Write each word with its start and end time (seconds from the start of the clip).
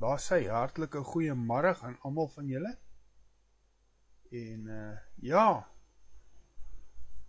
Daar 0.00 0.18
sê 0.18 0.40
hartlike 0.50 1.02
goeiemôre 1.10 1.74
aan 1.86 1.98
almal 2.02 2.28
van 2.34 2.46
julle. 2.50 2.72
En 4.30 4.66
uh 4.78 4.96
ja. 5.30 5.48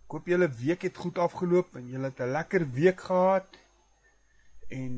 Ek 0.06 0.14
hoop 0.14 0.26
julle 0.30 0.48
week 0.62 0.82
het 0.86 0.96
goed 1.02 1.18
afgeloop 1.18 1.76
en 1.78 1.88
julle 1.92 2.10
het 2.10 2.20
'n 2.20 2.34
lekker 2.38 2.64
week 2.78 3.00
gehad. 3.10 3.48
En 4.68 4.92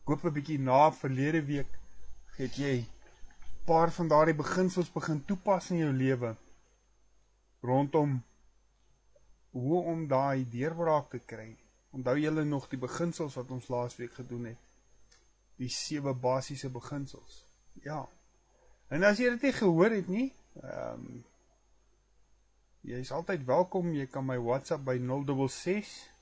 ek 0.00 0.12
hoop 0.12 0.24
'n 0.24 0.36
bietjie 0.38 0.58
na 0.58 0.92
verlede 0.92 1.42
week 1.44 1.72
het 2.36 2.54
jy 2.56 2.84
paar 3.66 3.90
van 3.90 4.08
daardie 4.08 4.34
beginsels 4.34 4.92
begin 4.92 5.24
toepas 5.24 5.70
in 5.70 5.78
jou 5.78 5.92
lewe 5.92 6.36
rondom 7.66 8.22
hoe 9.50 9.80
om 9.92 10.06
daai 10.06 10.44
deurbraak 10.50 11.10
te 11.10 11.18
kry. 11.18 11.56
Onthou 11.90 12.14
julle 12.18 12.44
nog 12.44 12.68
die 12.68 12.78
beginsels 12.78 13.34
wat 13.34 13.50
ons 13.50 13.68
laasweek 13.68 14.14
gedoen 14.20 14.44
het? 14.52 14.65
Die 15.56 15.70
sewe 15.72 16.14
basiese 16.14 16.70
beginsels. 16.70 17.44
Ja. 17.84 18.02
En 18.88 19.04
as 19.04 19.18
jy 19.18 19.30
dit 19.34 19.48
nie 19.48 19.56
gehoor 19.56 19.90
het 19.90 20.08
nie, 20.12 20.28
ehm 20.62 21.06
um, 21.06 21.24
jy 22.86 23.00
is 23.02 23.10
altyd 23.10 23.42
welkom. 23.44 23.88
Jy 23.94 24.06
kan 24.06 24.22
my 24.22 24.36
WhatsApp 24.38 24.84
by 24.86 24.94
066 25.02 26.14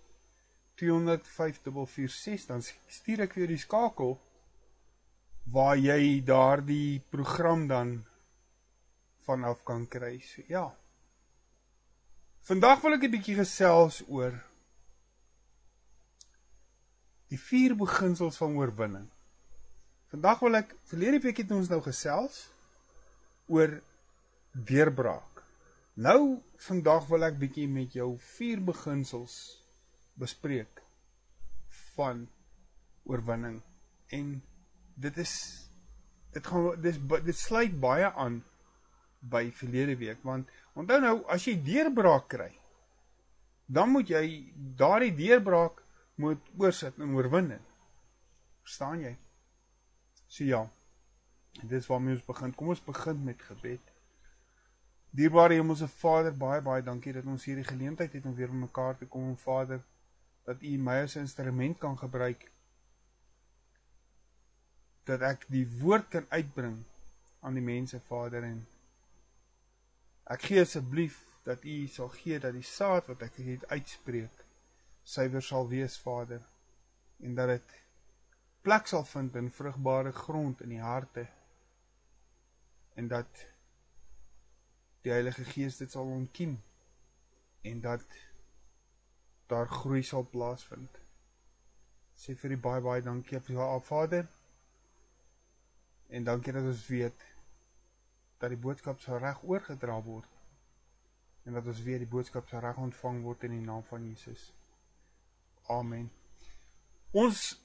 205446 0.81 2.47
dan 2.49 2.63
stuur 2.65 3.21
ek 3.27 3.37
vir 3.37 3.45
jou 3.45 3.51
die 3.53 3.61
skakel 3.63 4.17
waar 5.55 5.77
jy 5.77 6.23
daardie 6.25 7.03
program 7.13 7.67
dan 7.69 7.93
vanaf 9.27 9.63
kan 9.65 9.85
kry. 9.89 10.19
So, 10.25 10.43
ja. 10.49 10.65
Vandag 12.49 12.81
wil 12.81 12.97
ek 12.97 13.05
'n 13.05 13.13
bietjie 13.13 13.37
gesels 13.37 14.03
oor 14.09 14.35
die 17.29 17.39
vier 17.39 17.77
beginsels 17.77 18.37
van 18.37 18.57
oorwinning. 18.57 19.09
Vandag 20.15 20.45
wil 20.47 20.55
ek 20.61 20.69
verlede 20.87 21.19
week 21.25 21.41
het 21.43 21.51
ons 21.51 21.67
nou 21.73 21.81
gesels 21.83 22.45
oor 23.51 23.73
deurbraak. 24.55 25.41
Nou 26.07 26.39
vandag 26.63 27.09
wil 27.11 27.27
ek 27.27 27.41
bietjie 27.41 27.65
met 27.67 27.97
jou 27.99 28.13
vier 28.37 28.63
beginsels 28.63 29.35
bespreek 30.23 30.85
van 31.97 32.29
oorwinning 33.11 33.59
en 34.15 34.31
dit 35.03 35.19
is 35.25 35.35
dit 36.37 36.47
gaan 36.47 36.79
dis 36.87 37.03
dit 37.27 37.41
sluit 37.41 37.75
baie 37.83 38.07
aan 38.07 38.39
by 39.35 39.49
verlede 39.59 39.99
week 39.99 40.23
want 40.23 40.47
onthou 40.79 41.01
nou 41.03 41.17
as 41.35 41.49
jy 41.51 41.57
deurbraak 41.59 42.31
kry 42.37 42.53
dan 43.67 43.91
moet 43.91 44.15
jy 44.15 44.25
daardie 44.79 45.15
deurbraak 45.19 45.83
moet 46.23 46.55
oorsit 46.55 47.03
in 47.03 47.19
oorwinning. 47.19 47.63
Verstaan 48.63 49.03
jy? 49.03 49.17
So 50.35 50.45
ja. 50.45 50.71
En 51.63 51.69
dis 51.71 51.87
waarmee 51.87 52.15
ons 52.15 52.25
begin. 52.27 52.55
Kom 52.55 52.73
ons 52.75 52.81
begin 52.83 53.21
met 53.25 53.43
gebed. 53.43 53.93
Dierbare 55.15 55.55
Hemelse 55.55 55.87
Vader, 55.89 56.33
baie 56.35 56.63
baie 56.67 56.83
dankie 56.83 57.13
dat 57.15 57.27
ons 57.31 57.45
hierdie 57.47 57.67
geleentheid 57.69 58.17
het 58.17 58.25
om 58.27 58.35
weer 58.35 58.51
bymekaar 58.51 58.97
te 58.99 59.07
kom, 59.07 59.37
Vader, 59.39 59.79
dat 60.43 60.63
U 60.63 60.73
my 60.89 60.97
as 61.05 61.15
instrument 61.21 61.79
kan 61.79 61.95
gebruik 62.01 62.49
dat 65.07 65.23
ek 65.23 65.47
die 65.53 65.63
woord 65.79 66.09
kan 66.11 66.27
uitbring 66.33 66.81
aan 67.45 67.55
die 67.55 67.63
mense, 67.63 68.01
Vader, 68.09 68.43
en 68.49 68.59
ek 70.35 70.49
gee 70.49 70.65
asseblief 70.65 71.21
dat 71.47 71.63
U 71.63 71.77
sal 71.93 72.11
gee 72.17 72.41
dat 72.43 72.57
die 72.59 72.67
saad 72.67 73.07
wat 73.13 73.23
ek 73.29 73.39
hier 73.39 73.63
uitspreek 73.71 74.43
suiwer 75.07 75.47
sal 75.47 75.71
wees, 75.71 75.95
Vader, 76.01 76.43
en 77.23 77.39
dat 77.39 77.55
dit 77.55 77.79
plek 78.65 78.87
sal 78.89 79.05
vind 79.05 79.35
in 79.37 79.51
vrugbare 79.53 80.13
grond 80.13 80.63
in 80.65 80.73
die 80.73 80.81
harte 80.81 81.27
en 82.95 83.09
dat 83.09 83.43
die 85.05 85.13
Heilige 85.13 85.45
Gees 85.45 85.77
dit 85.77 85.91
sal 85.93 86.09
ontkiem 86.09 86.57
en 87.69 87.81
dat 87.85 88.05
daar 89.47 89.69
groei 89.69 90.03
sal 90.03 90.25
plaasvind. 90.25 91.01
Sê 92.17 92.33
vir 92.41 92.55
die 92.55 92.63
baie 92.67 92.81
baie 92.85 93.03
dankie 93.05 93.41
vir 93.41 93.59
jou 93.59 93.81
Vader. 93.85 94.29
En 96.09 96.25
dankie 96.25 96.53
dat 96.57 96.65
ons 96.71 96.87
weet 96.89 97.27
dat 98.41 98.53
die 98.53 98.61
boodskap 98.61 99.01
sal 99.01 99.21
reg 99.21 99.43
oorgedra 99.43 99.99
word 100.05 100.31
en 101.45 101.59
dat 101.59 101.67
ons 101.69 101.83
weer 101.85 102.01
die 102.01 102.09
boodskap 102.09 102.49
sal 102.49 102.65
reg 102.65 102.81
ontvang 102.81 103.21
word 103.25 103.45
in 103.45 103.59
die 103.59 103.65
naam 103.67 103.85
van 103.91 104.05
Jesus. 104.09 104.47
Amen. 105.69 106.09
Ons 107.13 107.64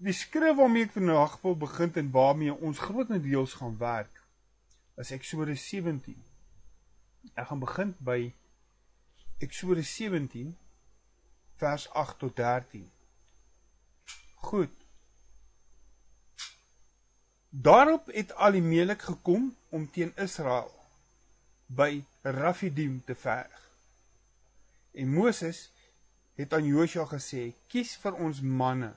Die 0.00 0.12
skrif 0.16 0.56
waarmee 0.56 0.86
ek 0.86 0.94
vandag 0.96 1.34
wil 1.42 1.56
begin 1.60 1.90
en 2.00 2.06
waarmee 2.10 2.54
ons 2.54 2.78
grootendeels 2.80 3.52
gaan 3.60 3.74
werk 3.76 4.22
is 4.96 5.10
Eksodus 5.12 5.66
17. 5.68 6.14
Ek 7.34 7.50
gaan 7.50 7.60
begin 7.60 7.90
by 8.08 8.30
Eksodus 9.44 9.90
17 9.98 10.54
vers 11.60 11.84
8 11.92 12.16
tot 12.22 12.36
13. 12.40 12.86
Goed. 14.48 14.72
Daarop 17.50 18.08
het 18.16 18.32
Alimelek 18.32 19.04
gekom 19.10 19.52
om 19.68 19.84
teen 19.90 20.16
Israel 20.16 20.72
by 21.66 21.90
Rafidim 22.22 23.02
te 23.04 23.18
veg. 23.26 23.52
En 24.96 25.12
Moses 25.12 25.66
het 26.40 26.56
aan 26.56 26.64
Josua 26.64 27.04
gesê: 27.12 27.52
"Kies 27.68 27.98
vir 28.00 28.16
ons 28.16 28.40
manne 28.40 28.94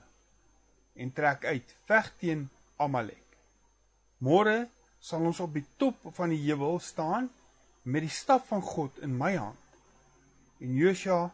en 0.94 1.12
trek 1.12 1.44
uit, 1.44 1.74
veg 1.88 2.10
teen 2.18 2.48
Amalek. 2.76 3.38
Môre 4.18 4.68
sal 5.04 5.24
ons 5.26 5.40
op 5.44 5.52
die 5.54 5.66
top 5.80 5.98
van 6.16 6.32
die 6.32 6.40
heuwel 6.46 6.78
staan 6.80 7.28
met 7.82 8.06
die 8.06 8.12
staf 8.12 8.46
van 8.48 8.62
God 8.64 8.98
in 9.04 9.16
my 9.18 9.34
hand. 9.36 9.60
En 10.62 10.72
Josua 10.72 11.28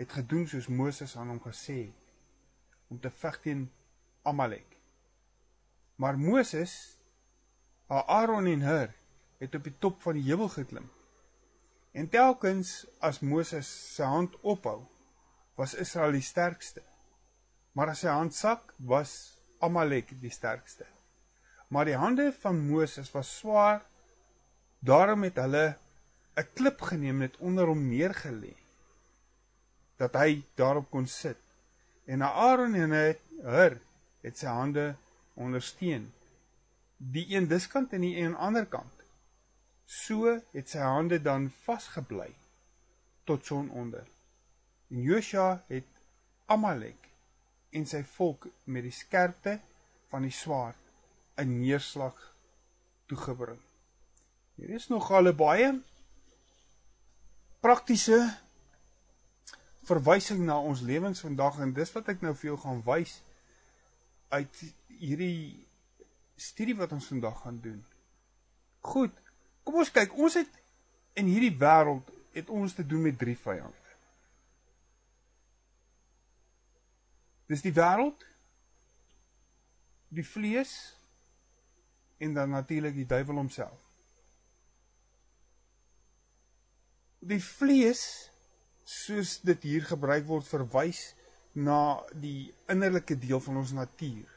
het 0.00 0.12
gedoen 0.16 0.46
soos 0.48 0.70
Moses 0.72 1.16
aan 1.16 1.34
hom 1.34 1.42
gesê 1.44 1.82
het 1.88 2.06
om 2.90 2.98
te 3.00 3.10
veg 3.10 3.36
teen 3.44 3.66
Amalek. 4.26 4.66
Maar 6.00 6.18
Moses, 6.18 6.96
Aaron 7.86 8.46
en 8.46 8.62
Hur 8.64 8.94
het 9.38 9.54
op 9.54 9.64
die 9.64 9.76
top 9.78 10.00
van 10.02 10.16
die 10.18 10.24
heuwel 10.26 10.48
geklim. 10.48 10.88
En 11.92 12.08
telkens 12.08 12.86
as 12.98 13.20
Moses 13.20 13.68
sy 13.94 14.06
hand 14.06 14.36
ophou, 14.40 14.80
was 15.58 15.74
Israel 15.74 16.16
die 16.16 16.24
sterkste. 16.24 16.82
Maar 17.72 17.92
as 17.92 18.02
sy 18.04 18.10
hand 18.12 18.34
sak, 18.34 18.72
was 18.78 19.36
Amalek 19.60 20.14
die 20.20 20.32
sterkste. 20.32 20.86
Maar 21.70 21.86
die 21.86 21.98
hande 21.98 22.30
van 22.42 22.58
Moses 22.66 23.10
was 23.14 23.30
swaar. 23.38 23.84
Daarom 24.80 25.22
het 25.22 25.36
hulle 25.36 25.76
'n 26.36 26.48
klip 26.54 26.80
geneem 26.80 27.20
en 27.20 27.28
dit 27.28 27.36
onder 27.36 27.66
hom 27.66 27.88
neergelê 27.88 28.54
dat 29.96 30.14
hy 30.14 30.42
daarop 30.56 30.90
kon 30.90 31.06
sit. 31.06 31.38
En 32.06 32.22
Aaron 32.22 32.74
en 32.74 32.90
hy 32.90 33.18
her 33.44 33.76
het 34.22 34.38
sy 34.38 34.46
hande 34.46 34.94
ondersteun. 35.34 36.12
Die 36.96 37.26
een 37.34 37.48
diskant 37.48 37.92
en 37.92 38.00
die 38.00 38.16
een 38.16 38.36
ander 38.36 38.66
kant. 38.66 38.96
So 39.84 40.40
het 40.52 40.68
sy 40.68 40.78
hande 40.78 41.20
dan 41.22 41.50
vasgebly 41.64 42.30
tot 43.24 43.46
son 43.46 43.70
onder. 43.70 44.06
En 44.90 45.02
Josua 45.02 45.62
het 45.68 45.86
Amalek 46.46 46.99
en 47.70 47.86
sy 47.86 48.02
volk 48.16 48.46
met 48.64 48.82
die 48.82 48.94
skerpte 48.94 49.58
van 50.10 50.26
die 50.26 50.34
swaard 50.34 50.78
'n 51.36 51.58
neerslag 51.60 52.34
toegebring. 53.06 53.60
Hier 54.54 54.70
is 54.70 54.88
nog 54.88 55.10
al 55.10 55.32
baie 55.34 55.80
praktiese 57.60 58.38
verwysing 59.82 60.44
na 60.44 60.58
ons 60.60 60.80
lewens 60.80 61.20
vandag 61.20 61.58
en 61.58 61.72
dis 61.72 61.92
wat 61.92 62.08
ek 62.08 62.20
nou 62.20 62.34
vir 62.34 62.50
jou 62.50 62.58
gaan 62.58 62.82
wys 62.86 63.22
uit 64.28 64.62
hierdie 65.00 65.66
studie 66.36 66.76
wat 66.76 66.92
ons 66.92 67.06
vandag 67.06 67.40
gaan 67.42 67.60
doen. 67.60 67.84
Goed. 68.80 69.12
Kom 69.64 69.80
ons 69.82 69.90
kyk, 69.92 70.14
ons 70.16 70.34
het 70.34 70.60
in 71.20 71.28
hierdie 71.28 71.56
wêreld 71.58 72.08
het 72.32 72.48
ons 72.48 72.74
te 72.74 72.86
doen 72.86 73.02
met 73.08 73.18
drie 73.18 73.36
vyande. 73.36 73.79
Dis 77.50 77.64
die 77.66 77.74
wêreld, 77.74 78.22
die 80.14 80.26
vlees 80.26 80.74
en 82.22 82.34
dan 82.36 82.52
natuurlik 82.54 82.94
die 82.94 83.08
duiwel 83.10 83.40
homself. 83.42 83.86
Die 87.20 87.40
vlees 87.42 88.04
soos 88.86 89.38
dit 89.46 89.66
hier 89.66 89.84
gebruik 89.86 90.26
word 90.28 90.46
verwys 90.46 91.10
na 91.58 92.00
die 92.14 92.52
innerlike 92.70 93.18
deel 93.18 93.42
van 93.42 93.58
ons 93.60 93.74
natuur 93.74 94.30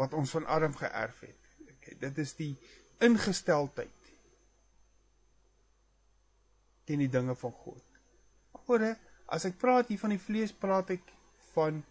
wat 0.00 0.14
ons 0.16 0.30
van 0.38 0.46
Adam 0.46 0.74
geërf 0.78 1.20
het. 1.26 1.48
Okay, 1.74 1.96
dit 2.00 2.18
is 2.22 2.34
die 2.38 2.52
ingesteldheid 3.04 3.96
teen 6.88 7.02
die 7.04 7.10
dinge 7.10 7.34
van 7.38 7.52
God. 7.52 7.84
Maar 8.66 8.94
as 9.30 9.44
ek 9.46 9.58
praat 9.60 9.90
hier 9.90 10.00
van 10.00 10.14
die 10.14 10.22
vlees, 10.22 10.54
praat 10.54 10.94
ek 10.94 11.10
van 11.52 11.82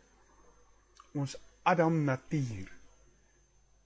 ons 1.13 1.37
Adam 1.63 2.03
natuur. 2.03 2.67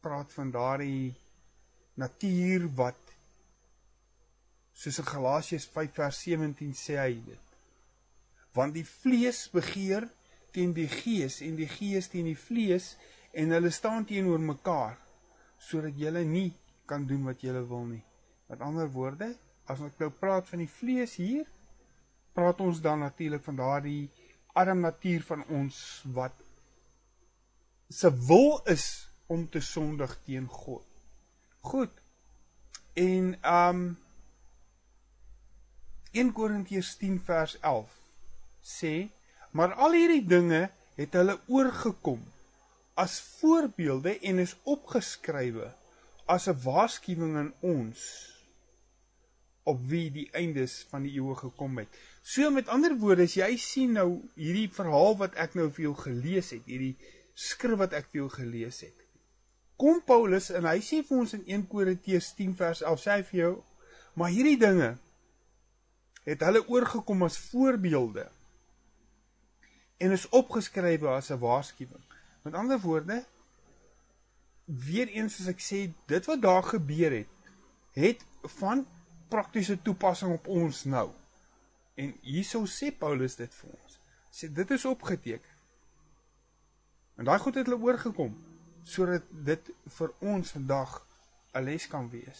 praat 0.03 0.33
van 0.35 0.49
daardie 0.51 1.13
natuur 1.95 2.65
wat 2.75 3.13
soos 4.75 4.97
in 4.99 5.07
Galasiërs 5.07 5.67
5 5.71 5.93
vers 5.95 6.19
17 6.25 6.73
sê 6.75 6.97
hy 6.99 7.13
dit. 7.23 7.53
Want 8.57 8.75
die 8.75 8.83
vlees 8.83 9.45
begeer 9.53 10.09
teen 10.51 10.73
die 10.75 10.89
gees 10.91 11.39
en 11.45 11.55
die 11.55 11.69
gees 11.71 12.11
teen 12.11 12.27
die 12.27 12.37
vlees 12.37 12.97
en 13.31 13.55
hulle 13.55 13.71
staan 13.71 14.03
teenoor 14.09 14.43
mekaar 14.43 14.99
sodat 15.69 15.95
jy 15.95 16.11
nie 16.27 16.51
kan 16.85 17.07
doen 17.07 17.23
wat 17.29 17.39
jy 17.39 17.53
wil 17.63 17.85
nie. 17.87 18.03
Met 18.51 18.61
ander 18.61 18.89
woorde, 18.91 19.31
as 19.65 19.79
ons 19.79 19.95
nou 19.99 20.11
praat 20.11 20.49
van 20.49 20.59
die 20.59 20.69
vlees 20.69 21.15
hier, 21.15 21.47
praat 22.35 22.59
ons 22.59 22.81
dan 22.83 22.99
natuurlik 22.99 23.43
van 23.45 23.55
daardie 23.55 24.09
arm 24.59 24.83
natuur 24.83 25.23
van 25.23 25.45
ons 25.49 25.77
wat 26.13 26.42
se 27.93 28.09
wil 28.27 28.61
is 28.65 28.85
om 29.27 29.49
te 29.49 29.61
sondig 29.61 30.17
teen 30.25 30.47
God. 30.47 30.85
Goed. 31.59 31.93
En 32.93 33.37
um 33.45 33.83
1 36.11 36.31
Korintiërs 36.33 36.95
10 37.01 37.19
vers 37.25 37.55
11 37.59 37.93
sê, 38.61 38.93
maar 39.51 39.73
al 39.73 39.97
hierdie 39.97 40.25
dinge 40.25 40.67
het 40.97 41.15
hulle 41.17 41.39
oorgekom 41.49 42.21
as 42.93 43.17
voorbeelde 43.39 44.19
en 44.29 44.41
is 44.43 44.53
opgeskrywe 44.69 45.71
as 46.25 46.45
'n 46.49 46.61
waarskuwing 46.65 47.37
aan 47.37 47.53
ons 47.59 48.01
op 49.63 49.79
wie 49.89 50.09
die 50.11 50.29
eindes 50.31 50.85
van 50.89 51.03
die 51.05 51.15
eeue 51.17 51.35
gekom 51.35 51.77
het. 51.77 51.89
So 52.21 52.49
met 52.51 52.67
ander 52.67 52.97
woorde, 52.97 53.23
as 53.23 53.35
jy 53.35 53.57
sien 53.57 53.91
nou 53.91 54.21
hierdie 54.35 54.69
verhaal 54.69 55.17
wat 55.17 55.35
ek 55.35 55.55
nou 55.55 55.69
vir 55.71 55.83
jou 55.89 55.95
gelees 55.95 56.49
het, 56.55 56.65
hierdie 56.65 56.95
skrif 57.33 57.79
wat 57.81 57.93
ek 57.97 58.09
vir 58.11 58.23
jou 58.23 58.29
gelees 58.29 58.81
het. 58.85 58.99
Kom 59.77 60.01
Paulus 60.05 60.51
en 60.53 60.67
hy 60.69 60.77
sê 60.85 61.01
vir 61.05 61.23
ons 61.23 61.33
in 61.33 61.43
1 61.49 61.65
Korintiërs 61.71 62.33
10 62.37 62.53
vers 62.59 62.83
11 62.85 63.01
sê 63.01 63.17
hy 63.17 63.25
vir 63.31 63.39
jou, 63.39 63.53
maar 64.13 64.31
hierdie 64.33 64.59
dinge 64.61 64.93
het 66.23 66.45
hulle 66.45 66.61
oorgekom 66.69 67.25
as 67.25 67.39
voorbeelde 67.49 68.27
en 70.03 70.11
is 70.15 70.27
opgeskrywe 70.29 71.09
as 71.09 71.31
'n 71.31 71.39
waarskuwing. 71.39 72.05
Met 72.43 72.53
ander 72.53 72.79
woorde, 72.79 73.23
weer 74.65 75.07
eens 75.07 75.35
soos 75.35 75.47
ek 75.47 75.59
sê, 75.59 75.91
dit 76.07 76.25
wat 76.25 76.41
daar 76.41 76.63
gebeur 76.63 77.11
het, 77.11 77.31
het 77.93 78.25
van 78.59 78.85
praktiese 79.29 79.81
toepassing 79.81 80.33
op 80.33 80.47
ons 80.47 80.83
nou. 80.83 81.09
En 81.95 82.13
hierso 82.21 82.65
sê 82.65 82.91
Paulus 82.91 83.35
dit 83.35 83.53
vir 83.53 83.69
ons. 83.69 83.99
Sê 84.31 84.49
dit 84.53 84.71
is 84.71 84.85
opgeteken. 84.85 85.52
En 87.23 87.29
daai 87.29 87.39
goed 87.39 87.55
het 87.55 87.69
hulle 87.69 87.79
oorgekom 87.79 88.33
sodat 88.83 89.29
dit 89.47 89.69
vir 89.97 90.09
ons 90.19 90.49
vandag 90.51 90.95
'n 91.55 91.63
les 91.63 91.85
kan 91.87 92.09
wees. 92.11 92.39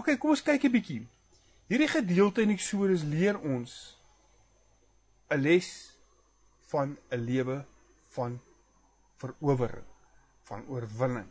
OK, 0.00 0.16
kom 0.18 0.30
ons 0.30 0.42
kyk 0.42 0.64
'n 0.64 0.72
bietjie. 0.72 1.02
Hierdie 1.68 1.88
gedeelte 1.88 2.40
in 2.42 2.54
Eksodus 2.56 3.02
leer 3.02 3.36
ons 3.40 3.98
'n 5.28 5.40
les 5.40 5.68
van 6.72 6.96
'n 7.10 7.20
lewe 7.20 7.66
van 8.16 8.40
verowering, 9.16 9.88
van 10.42 10.66
oorwinning. 10.66 11.30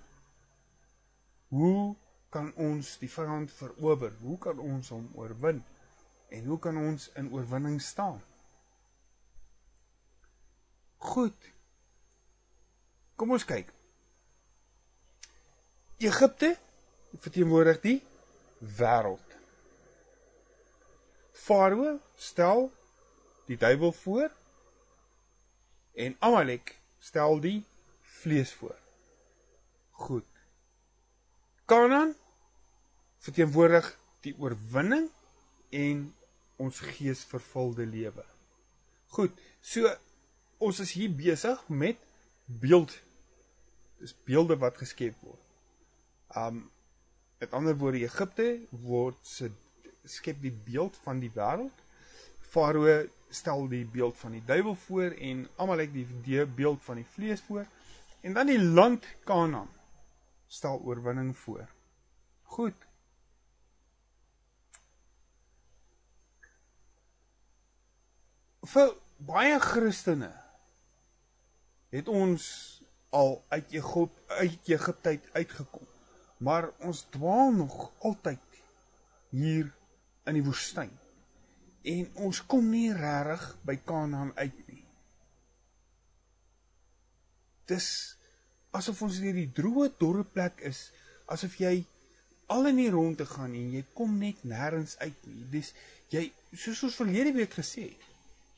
Hoe 1.48 1.96
kan 2.30 2.54
ons 2.54 2.98
die 2.98 3.10
vyand 3.10 3.52
verower? 3.52 4.14
Hoe 4.22 4.38
kan 4.38 4.60
ons 4.60 4.90
hom 4.90 5.10
oorwin? 5.14 5.64
En 6.30 6.46
hoe 6.46 6.60
kan 6.60 6.78
ons 6.78 7.10
in 7.16 7.34
oorwinning 7.34 7.82
staan? 7.82 8.22
Goed. 11.02 11.50
Kom 13.18 13.34
ons 13.34 13.46
kyk. 13.46 13.72
Egipte 16.02 16.54
verteenwoordig 17.22 17.80
die 17.82 17.98
wêreld. 18.78 19.34
Farao 21.42 21.96
stel 22.16 22.70
die 23.50 23.58
duiwel 23.58 23.92
voor 23.98 24.30
en 25.98 26.16
Amalek 26.20 26.76
stel 27.02 27.42
die 27.42 27.64
vlees 28.22 28.54
voor. 28.54 28.78
Goed. 30.06 30.30
Kanaan 31.66 32.14
verteenwoordig 33.26 33.90
die 34.22 34.36
oorwinning 34.38 35.10
en 35.70 36.06
ons 36.62 36.80
geesvervulde 36.94 37.86
lewe. 37.90 38.26
Goed. 39.18 39.34
So 39.62 39.90
ons 40.62 40.80
is 40.80 40.92
hier 40.94 41.10
besig 41.10 41.62
met 41.68 41.98
beeld. 42.46 42.94
Dis 44.02 44.14
beelde 44.28 44.58
wat 44.62 44.78
geskep 44.78 45.18
word. 45.26 45.42
Um 46.38 46.68
met 47.42 47.56
ander 47.58 47.74
woorde 47.74 48.04
Egipte 48.06 48.46
word 48.86 49.18
se 49.26 49.50
skep 50.06 50.38
die 50.44 50.54
beeld 50.54 50.98
van 51.02 51.18
die 51.24 51.32
wêreld. 51.34 51.80
Farao 52.54 53.00
stel 53.34 53.66
die 53.72 53.86
beeld 53.90 54.18
van 54.20 54.36
die 54.38 54.44
duiwel 54.46 54.76
voor 54.76 55.16
en 55.18 55.48
Amalek 55.58 55.94
die, 55.96 56.06
die 56.22 56.46
beeld 56.46 56.84
van 56.86 57.02
die 57.02 57.08
vlees 57.16 57.42
voor. 57.48 57.66
En 58.22 58.38
dan 58.38 58.52
die 58.52 58.62
land 58.62 59.08
Kanaan 59.26 59.70
stel 60.48 60.78
oorwinning 60.86 61.34
voor. 61.38 61.66
Goed. 62.54 62.86
Vir 68.62 68.94
baie 69.18 69.58
Christene 69.60 70.30
het 71.92 72.08
ons 72.08 72.46
al 73.12 73.36
uit 73.52 73.74
Egipte 73.76 74.40
uit 74.40 74.72
Egipte 74.72 75.20
uitgekom. 75.34 75.88
Maar 76.38 76.72
ons 76.88 77.04
dwaal 77.14 77.52
nog 77.52 77.92
altyd 78.00 78.62
hier 79.30 79.68
in 80.26 80.38
die 80.40 80.46
woestyn. 80.46 80.92
En 81.82 82.10
ons 82.28 82.42
kom 82.46 82.70
nie 82.70 82.90
regtig 82.94 83.46
by 83.68 83.76
Kanaan 83.86 84.32
uit 84.38 84.58
nie. 84.68 84.84
Dis 87.70 87.88
asof 88.76 89.02
ons 89.06 89.20
in 89.20 89.30
hierdie 89.30 89.50
droë 89.56 89.92
dorre 90.00 90.24
plek 90.24 90.62
is, 90.68 90.90
asof 91.32 91.58
jy 91.60 91.82
al 92.52 92.68
in 92.72 92.80
die 92.82 92.92
ronde 92.92 93.26
gaan 93.28 93.54
en 93.56 93.74
jy 93.76 93.84
kom 93.96 94.18
net 94.20 94.44
nêrens 94.48 94.98
uit 95.04 95.28
nie. 95.28 95.44
Dis 95.52 95.74
jy 96.12 96.28
soos 96.52 96.84
ons 96.88 97.00
verlede 97.00 97.34
week 97.36 97.54
gesê 97.60 97.90
het. 97.90 98.08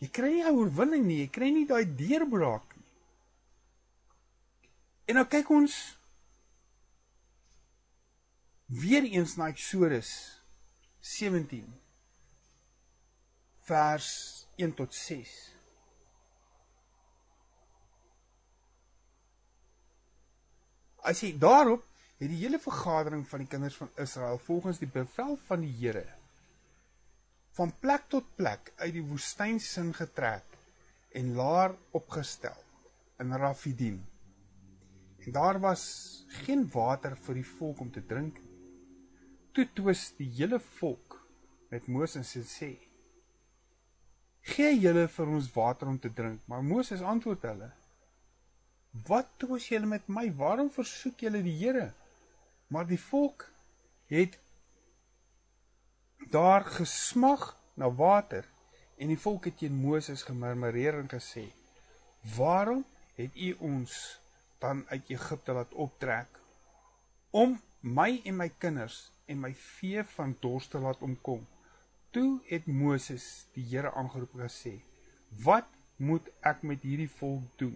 Jy 0.01 0.09
kry 0.13 0.31
nie 0.33 0.45
oorwinning 0.49 1.05
nie, 1.07 1.19
jy 1.23 1.29
kry 1.31 1.49
nie 1.53 1.67
daai 1.69 1.85
deurbraak. 1.85 2.72
En 5.05 5.19
nou 5.19 5.25
kyk 5.27 5.49
ons 5.51 5.73
weer 8.83 9.03
eens 9.03 9.35
na 9.37 9.49
Eksodus 9.51 10.11
17 11.03 11.65
vers 13.67 14.07
1 14.55 14.73
tot 14.79 14.95
6 14.95 15.33
As 21.03 21.19
jy 21.19 21.33
daarop 21.35 21.83
het 22.21 22.29
die 22.31 22.39
hele 22.39 22.59
vergadering 22.63 23.25
van 23.27 23.43
die 23.43 23.49
kinders 23.51 23.75
van 23.75 23.91
Israel 23.99 24.39
volgens 24.39 24.79
die 24.79 24.87
bevel 24.87 25.35
van 25.49 25.65
die 25.65 25.73
Here 25.81 26.07
van 27.53 27.73
plek 27.83 28.07
tot 28.09 28.31
plek 28.39 28.71
uit 28.79 28.93
die 28.95 29.05
woestyn 29.05 29.59
sin 29.61 29.91
getrek 29.93 30.57
en 31.13 31.35
laar 31.37 31.75
opgestel 31.93 32.57
in 33.21 33.35
Rafidim. 33.37 33.99
En 35.25 35.31
daar 35.31 35.59
was 35.59 35.83
geen 36.43 36.67
water 36.71 37.17
vir 37.17 37.39
die 37.39 37.49
volk 37.57 37.79
om 37.79 37.91
te 37.91 38.05
drink 38.05 38.39
nie 38.41 38.53
toe 39.53 39.65
twis 39.77 40.07
die 40.17 40.29
hele 40.33 40.57
volk 40.79 41.19
met 41.73 41.87
Moses 41.87 42.33
en 42.37 42.45
sê: 42.49 42.71
"Gee 44.53 44.73
julle 44.79 45.07
vir 45.07 45.33
ons 45.37 45.49
water 45.53 45.87
om 45.87 45.99
te 45.99 46.13
drink." 46.13 46.41
Maar 46.47 46.63
Moses 46.63 47.01
antwoord 47.01 47.45
hulle: 47.49 47.71
"Wat 49.07 49.29
twis 49.37 49.67
julle 49.69 49.85
met 49.85 50.07
my? 50.07 50.25
Waarom 50.33 50.71
versoek 50.71 51.19
julle 51.19 51.43
die 51.43 51.57
Here?" 51.57 51.93
Maar 52.67 52.87
die 52.87 52.99
volk 52.99 53.49
het 54.09 54.39
daar 56.31 56.65
gesmag 56.65 57.55
na 57.75 57.89
water 57.89 58.49
en 58.97 59.07
die 59.07 59.19
volk 59.19 59.45
het 59.45 59.57
teen 59.57 59.75
Moses 59.75 60.23
gemurmureer 60.23 60.97
en 60.99 61.09
gesê: 61.09 61.45
"Waarom 62.37 62.85
het 63.15 63.35
u 63.35 63.53
ons 63.59 64.19
dan 64.63 64.85
uit 64.87 65.09
Egipte 65.11 65.51
laat 65.55 65.73
optrek 65.85 66.39
om 67.35 67.57
my 67.83 68.21
en 68.23 68.37
my 68.39 68.47
kinders 68.63 68.99
en 69.27 69.41
my 69.43 69.51
vee 69.59 70.03
van 70.15 70.35
dors 70.39 70.69
te 70.71 70.79
laat 70.79 71.01
omkom. 71.03 71.41
Toe 72.15 72.39
het 72.47 72.67
Moses 72.69 73.25
die 73.55 73.65
Here 73.71 73.91
aangeroep 73.91 74.35
gesê: 74.39 74.77
"Wat 75.43 75.67
moet 75.97 76.29
ek 76.41 76.61
met 76.63 76.81
hierdie 76.81 77.09
volk 77.09 77.47
doen? 77.57 77.75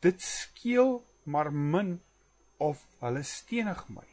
Dit 0.00 0.22
skeel 0.22 1.00
maar 1.24 1.52
min 1.52 2.00
of 2.56 2.84
hulle 3.00 3.22
stenig 3.22 3.88
my." 3.88 4.06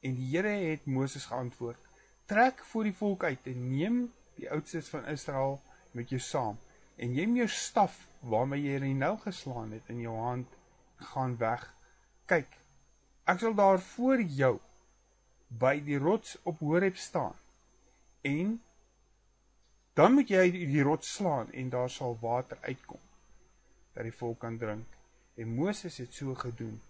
En 0.00 0.18
die 0.18 0.28
Here 0.34 0.56
het 0.70 0.84
Moses 0.86 1.24
geantwoord: 1.30 1.80
"Trek 2.26 2.64
voor 2.64 2.84
die 2.84 2.98
volk 3.00 3.24
uit 3.24 3.46
en 3.46 3.70
neem 3.70 4.12
die 4.36 4.50
oudstes 4.50 4.88
van 4.88 5.06
Israel 5.06 5.60
met 5.92 6.08
jou 6.08 6.20
saam 6.20 6.58
en 6.96 7.12
neem 7.12 7.36
jou 7.36 7.48
staf 7.48 7.96
waarmee 8.20 8.62
jy 8.62 8.78
die 8.78 8.94
Nyl 8.94 9.16
geslaan 9.22 9.72
het 9.72 9.88
in 9.88 10.00
jou 10.00 10.16
hand. 10.18 10.48
Gaan 11.04 11.36
weg. 11.40 11.66
Kyk, 12.26 12.58
ek 13.24 13.40
sal 13.40 13.54
daar 13.54 13.80
voor 13.80 14.22
jou 14.22 14.58
by 15.48 15.76
die 15.84 15.98
rots 15.98 16.36
op 16.42 16.58
Horeb 16.58 16.96
staan. 16.96 17.34
En 18.24 18.56
dan 19.94 20.16
moet 20.16 20.30
jy 20.32 20.48
die 20.50 20.82
rots 20.82 21.12
slaan 21.14 21.52
en 21.52 21.68
daar 21.70 21.90
sal 21.90 22.16
water 22.20 22.58
uitkom 22.66 23.00
dat 23.94 24.02
die 24.02 24.16
volk 24.16 24.40
kan 24.42 24.58
drink. 24.58 24.86
En 25.38 25.54
Moses 25.54 25.96
het 26.02 26.14
so 26.14 26.34
gedoen 26.34 26.80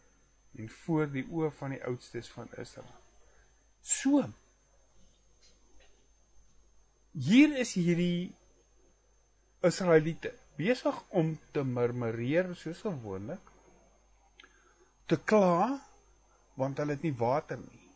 en 0.57 0.71
voor 0.71 1.11
die 1.11 1.25
oë 1.29 1.51
van 1.59 1.75
die 1.75 1.83
oudstes 1.85 2.31
van 2.33 2.49
Israel. 2.57 2.95
So. 3.83 4.23
Hier 7.13 7.53
is 7.59 7.75
hierdie 7.77 8.33
Israeliete 9.65 10.33
besig 10.57 10.97
om 11.09 11.35
te 11.53 11.65
murmureer 11.65 12.55
soos 12.59 12.81
gewoonlik 12.87 13.54
te 15.07 15.19
kla 15.21 15.81
want 16.55 16.79
hulle 16.79 16.95
het 16.95 17.03
nie 17.03 17.15
water 17.19 17.59
nie. 17.59 17.89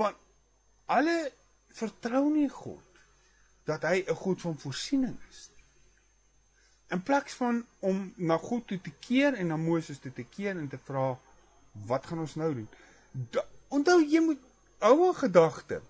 Want 0.00 0.16
alle 0.86 1.16
vertrou 1.76 2.24
nie 2.32 2.48
God 2.48 2.82
dat 3.68 3.82
hy 3.82 4.04
'n 4.06 4.14
God 4.14 4.40
van 4.40 4.58
voorsiening 4.58 5.18
is. 5.28 5.50
In 6.88 7.02
plaas 7.02 7.34
van 7.34 7.64
om 7.80 8.12
na 8.16 8.38
God 8.38 8.66
toe 8.66 8.80
te 8.80 8.90
keer 8.90 9.34
en 9.34 9.46
na 9.46 9.56
Moses 9.56 9.98
toe 9.98 10.12
te 10.12 10.22
keer 10.22 10.56
en 10.56 10.68
te 10.68 10.78
vra 10.78 11.18
wat 11.86 12.06
gaan 12.06 12.18
ons 12.18 12.34
nou 12.34 12.54
doen? 12.54 12.68
Da, 13.12 13.44
onthou 13.68 14.00
jy 14.02 14.20
moet 14.20 14.40
hou 14.78 15.06
in 15.08 15.14
gedagte. 15.14 15.82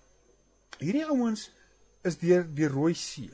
Hierdie 0.77 1.05
ouens 1.05 1.51
is 2.01 2.17
deur 2.17 2.43
die 2.53 2.67
Rooi 2.67 2.93
See 2.93 3.31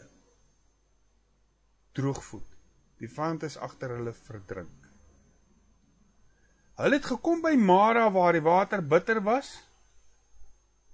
droogvoet. 1.93 2.52
Die 3.03 3.11
vyand 3.11 3.43
is 3.43 3.59
agter 3.59 3.91
hulle 3.97 4.13
verdrink. 4.15 4.87
Hulle 6.79 6.97
het 6.97 7.09
gekom 7.11 7.41
by 7.43 7.51
Mara 7.59 8.05
waar 8.15 8.33
die 8.33 8.45
water 8.45 8.81
bitter 8.81 9.19
was 9.25 9.51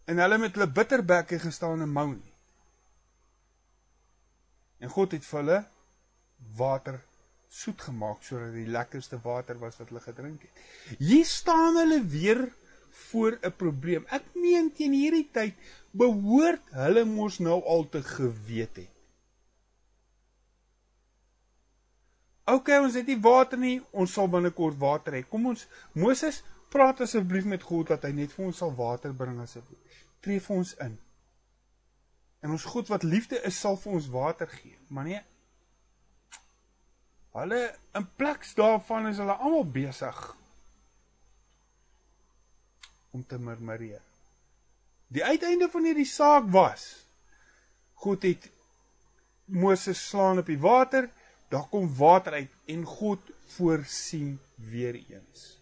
en 0.09 0.17
hulle 0.17 0.39
met 0.41 0.57
hulle 0.57 0.71
bitterbekke 0.73 1.37
gestaan 1.43 1.85
en 1.85 1.93
mou. 1.93 2.07
En 4.81 4.89
God 4.89 5.13
het 5.13 5.27
vir 5.27 5.39
hulle 5.43 5.59
water 6.57 6.97
soet 7.49 7.85
gemaak 7.85 8.25
sodat 8.25 8.57
die 8.57 8.67
lekkerste 8.73 9.21
water 9.21 9.61
was 9.61 9.77
wat 9.77 9.93
hulle 9.93 10.01
gedrink 10.01 10.47
het. 10.47 10.63
Hier 10.97 11.29
staan 11.29 11.77
hulle 11.77 12.01
weer 12.01 12.47
voor 13.09 13.37
'n 13.37 13.53
probleem. 13.53 14.05
Ek 14.09 14.25
meen 14.33 14.73
teen 14.73 14.97
hierdie 14.97 15.29
tyd 15.31 15.53
behoort 15.91 16.73
hulle 16.73 17.05
mos 17.05 17.37
nou 17.39 17.61
al 17.63 17.89
te 17.89 18.01
geweet 18.01 18.75
het. 18.75 18.98
OK, 22.49 22.71
ons 22.81 22.95
het 22.97 23.07
nie 23.07 23.19
water 23.21 23.59
nie, 23.59 23.77
ons 23.91 24.13
sal 24.13 24.29
binnekort 24.31 24.77
water 24.79 25.17
hê. 25.17 25.23
Kom 25.29 25.49
ons 25.51 25.67
Moses, 25.93 26.41
praat 26.73 27.01
asseblief 27.05 27.45
met 27.49 27.65
God 27.65 27.93
dat 27.93 28.05
hy 28.07 28.13
net 28.15 28.33
vir 28.35 28.49
ons 28.49 28.61
sal 28.63 28.73
water 28.77 29.13
bring 29.13 29.39
asseblief. 29.43 30.03
Tree 30.23 30.41
vir 30.43 30.55
ons 30.55 30.75
in. 30.85 30.95
En 32.43 32.55
ons 32.55 32.69
God 32.71 32.89
wat 32.91 33.03
liefde 33.03 33.39
is, 33.45 33.59
sal 33.59 33.77
vir 33.79 33.99
ons 33.99 34.07
water 34.13 34.49
gee. 34.49 34.77
Maar 34.89 35.07
nee, 35.09 35.21
Hulle 37.31 37.75
in 37.93 38.07
plaas 38.15 38.53
daarvan 38.57 39.07
is 39.07 39.19
hulle 39.21 39.35
almal 39.37 39.65
besig 39.65 40.17
om 43.13 43.25
te 43.25 43.37
murmureer. 43.37 44.01
Die 45.09 45.23
uiteinde 45.25 45.69
van 45.69 45.85
hierdie 45.85 46.09
saak 46.09 46.49
was 46.53 46.87
God 48.01 48.25
het 48.25 48.49
Moses 49.45 50.01
slaan 50.09 50.41
op 50.41 50.49
die 50.49 50.59
water, 50.61 51.09
daar 51.49 51.67
kom 51.69 51.89
water 51.97 52.33
uit 52.33 52.51
en 52.65 52.83
God 52.83 53.31
voorsien 53.55 54.39
weer 54.55 54.95
eens. 54.95 55.57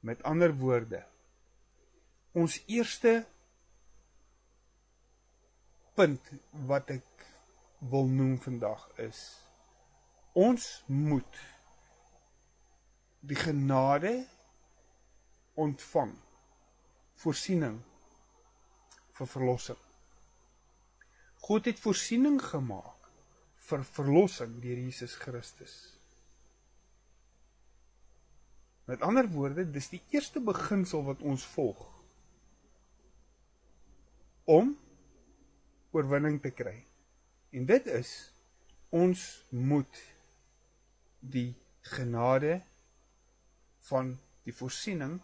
Met 0.00 0.22
ander 0.22 0.54
woorde, 0.56 1.02
ons 2.32 2.60
eerste 2.66 3.26
punt 5.94 6.30
wat 6.68 6.90
ek 6.92 7.26
wil 7.78 8.08
noem 8.08 8.36
vandag 8.40 8.84
is 9.00 9.24
ons 10.36 10.64
moet 10.86 11.38
die 13.24 13.38
genade 13.40 14.12
ontvang 15.56 16.12
voorsiening 17.22 17.78
vir 19.16 19.30
verlossing. 19.32 19.78
God 21.48 21.70
het 21.70 21.80
voorsiening 21.80 22.36
gemaak 22.44 23.05
vir 23.66 23.84
verlossing 23.84 24.58
deur 24.62 24.78
Jesus 24.78 25.16
Christus. 25.18 25.74
Met 28.86 29.02
ander 29.02 29.26
woorde, 29.32 29.64
dis 29.66 29.88
die 29.90 30.02
eerste 30.14 30.40
beginsel 30.40 31.02
wat 31.08 31.22
ons 31.26 31.44
volg 31.56 31.82
om 34.46 34.76
oorwinning 35.90 36.38
te 36.42 36.52
kry. 36.54 36.76
En 37.50 37.66
dit 37.66 37.88
is 37.90 38.12
ons 38.94 39.22
moet 39.50 40.02
die 41.18 41.50
genade 41.96 42.60
van 43.88 44.14
die 44.46 44.54
voorsiening 44.54 45.18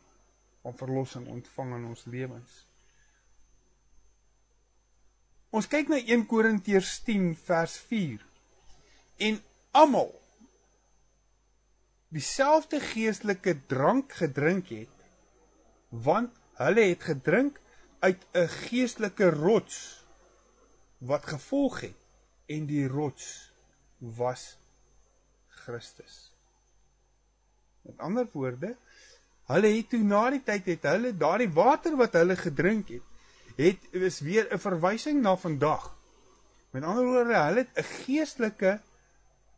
van 0.62 0.76
verlossing 0.78 1.28
ontvang 1.30 1.76
in 1.78 1.86
ons 1.92 2.04
lewens. 2.10 2.58
Ons 5.52 5.68
kyk 5.70 5.90
na 5.92 5.98
1 6.00 6.26
Korintiërs 6.26 6.98
10 7.06 7.34
vers 7.46 7.78
4. 7.90 8.31
En 9.16 9.42
almal 9.70 10.20
dieselfde 12.12 12.80
geestelike 12.80 13.56
drank 13.66 14.12
gedrink 14.12 14.68
het, 14.68 15.06
want 15.88 16.36
hulle 16.60 16.84
het 16.90 17.02
gedrink 17.08 17.60
uit 18.04 18.24
'n 18.34 18.48
geestelike 18.48 19.30
rots 19.30 20.04
wat 20.98 21.26
gevolg 21.26 21.80
het 21.80 22.00
en 22.46 22.66
die 22.66 22.88
rots 22.88 23.52
was 23.98 24.58
Christus. 25.48 26.32
Met 27.82 27.98
ander 27.98 28.28
woorde, 28.32 28.76
hulle 29.50 29.66
het 29.76 29.88
toe 29.90 30.02
na 30.02 30.30
die 30.30 30.42
tyd 30.42 30.66
het 30.66 30.82
hulle 30.82 31.16
daardie 31.16 31.50
water 31.50 31.96
wat 31.96 32.12
hulle 32.12 32.36
gedrink 32.36 32.88
het, 32.88 33.02
het 33.56 33.88
is 33.90 34.20
weer 34.20 34.46
'n 34.52 34.58
verwysing 34.58 35.22
na 35.22 35.36
vandag. 35.36 35.96
Met 36.70 36.82
ander 36.82 37.04
woorde, 37.04 37.34
hulle 37.34 37.64
het 37.64 37.76
'n 37.76 37.90
geestelike 38.04 38.80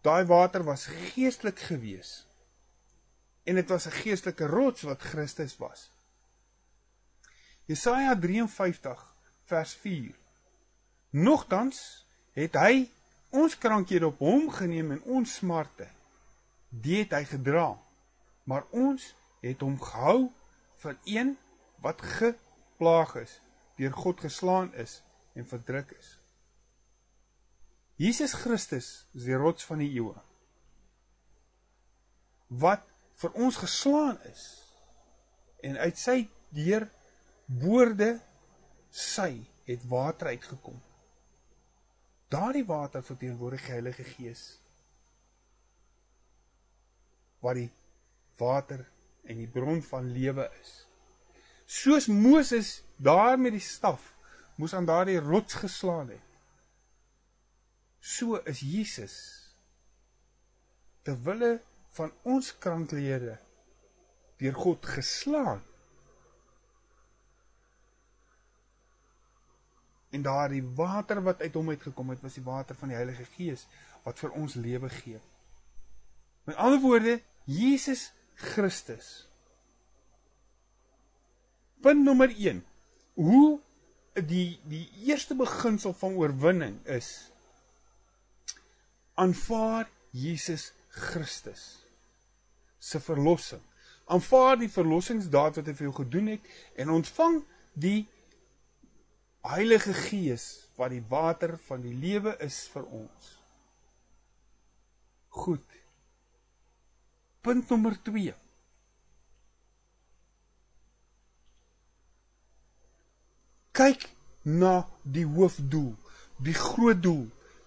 daai 0.04 0.24
water 0.28 0.64
was 0.64 0.86
geestelik 0.86 1.58
gewees. 1.58 2.26
En 3.44 3.54
dit 3.54 3.68
was 3.68 3.86
'n 3.86 3.96
geestelike 4.04 4.46
rots 4.46 4.82
wat 4.82 5.00
Christus 5.00 5.56
was. 5.56 5.90
Jesaja 7.64 8.18
53 8.18 9.14
vers 9.44 9.72
4. 9.74 10.14
Nogtans 11.10 12.06
het 12.32 12.54
hy 12.54 12.90
ons 13.34 13.58
krankhede 13.58 14.06
op 14.06 14.18
hom 14.18 14.50
geneem 14.50 14.92
en 14.94 15.02
ons 15.02 15.34
smarte 15.40 15.88
die 16.68 17.00
het 17.02 17.14
hy 17.14 17.24
gedra 17.26 17.72
maar 18.50 18.66
ons 18.70 19.06
het 19.42 19.62
hom 19.64 19.76
gehou 19.80 20.28
vir 20.82 20.96
een 21.16 21.32
wat 21.82 22.02
geplaag 22.18 23.14
is 23.22 23.38
deur 23.78 23.94
God 24.04 24.22
geslaan 24.26 24.70
is 24.84 25.00
en 25.34 25.48
verdruk 25.50 25.94
is 25.98 26.14
Jesus 28.00 28.34
Christus 28.34 28.88
is 29.14 29.26
die 29.28 29.38
rots 29.38 29.66
van 29.68 29.82
die 29.82 29.90
eeue 29.94 30.18
wat 32.64 32.82
vir 33.22 33.36
ons 33.46 33.58
geslaan 33.58 34.18
is 34.30 34.46
en 35.64 35.78
uit 35.80 35.98
sy 35.98 36.18
deur 36.54 36.88
woorde 37.62 38.16
sy 38.90 39.30
het 39.68 39.86
water 39.90 40.34
uitgekom 40.34 40.82
Daardie 42.34 42.64
water 42.66 43.02
verteenwoordig 43.02 43.62
die 43.62 43.72
Heilige 43.72 44.04
Gees. 44.04 44.42
Wat 47.44 47.58
die 47.58 47.70
water 48.40 48.82
en 49.28 49.38
die 49.38 49.50
bron 49.50 49.82
van 49.86 50.08
lewe 50.12 50.48
is. 50.60 50.72
Soos 51.66 52.08
Moses 52.10 52.80
daar 52.96 53.38
met 53.38 53.54
die 53.54 53.62
staf 53.62 54.10
moes 54.58 54.74
aan 54.74 54.86
daardie 54.86 55.20
rots 55.22 55.54
geslaan 55.62 56.10
het. 56.10 56.33
So 58.04 58.40
is 58.44 58.60
Jesus 58.60 59.14
ter 61.04 61.16
wille 61.24 61.56
van 61.96 62.12
ons 62.28 62.50
kranklede 62.60 63.38
deur 64.40 64.56
God 64.64 64.86
geslaan 64.96 65.62
En 70.14 70.22
daardie 70.22 70.62
water 70.78 71.18
wat 71.26 71.40
uit 71.42 71.54
hom 71.58 71.72
uitgekom 71.74 72.12
het, 72.12 72.20
was 72.22 72.36
die 72.38 72.44
water 72.46 72.76
van 72.78 72.92
die 72.92 72.96
Heilige 72.96 73.24
Gees 73.34 73.64
wat 74.04 74.20
vir 74.20 74.34
ons 74.38 74.54
lewe 74.54 74.88
gee. 75.00 75.18
Met 76.46 76.58
ander 76.60 76.78
woorde, 76.84 77.16
Jesus 77.50 78.12
Christus. 78.38 79.26
Punt 81.82 82.04
nommer 82.04 82.30
1. 82.30 82.62
Hoe 83.18 83.58
die 84.14 84.60
die 84.70 84.84
eerste 85.08 85.34
beginsel 85.34 85.96
van 85.98 86.14
oorwinning 86.20 86.78
is 86.86 87.10
aanvaar 89.14 89.88
Jesus 90.10 90.72
Christus 90.88 91.84
se 92.78 93.00
verlossing. 93.00 93.62
Aanvaar 94.04 94.58
die 94.60 94.70
verlossingsdaad 94.70 95.56
wat 95.58 95.68
hy 95.70 95.74
vir 95.78 95.88
jou 95.88 95.94
gedoen 96.02 96.34
het 96.34 96.50
en 96.76 96.92
ontvang 96.92 97.40
die 97.72 98.04
Heilige 99.44 99.92
Gees 99.92 100.44
wat 100.78 100.92
die 100.94 101.04
water 101.08 101.58
van 101.66 101.82
die 101.84 101.92
lewe 101.92 102.32
is 102.44 102.62
vir 102.72 102.86
ons. 102.88 103.30
Goed. 105.34 105.64
Punt 107.44 107.68
nommer 107.68 107.96
2. 108.06 108.32
Kyk 113.74 114.06
na 114.48 114.84
die 115.02 115.26
hoofdoel, 115.26 115.92
die 116.46 116.54
groot 116.56 117.02
doel, 117.02 117.24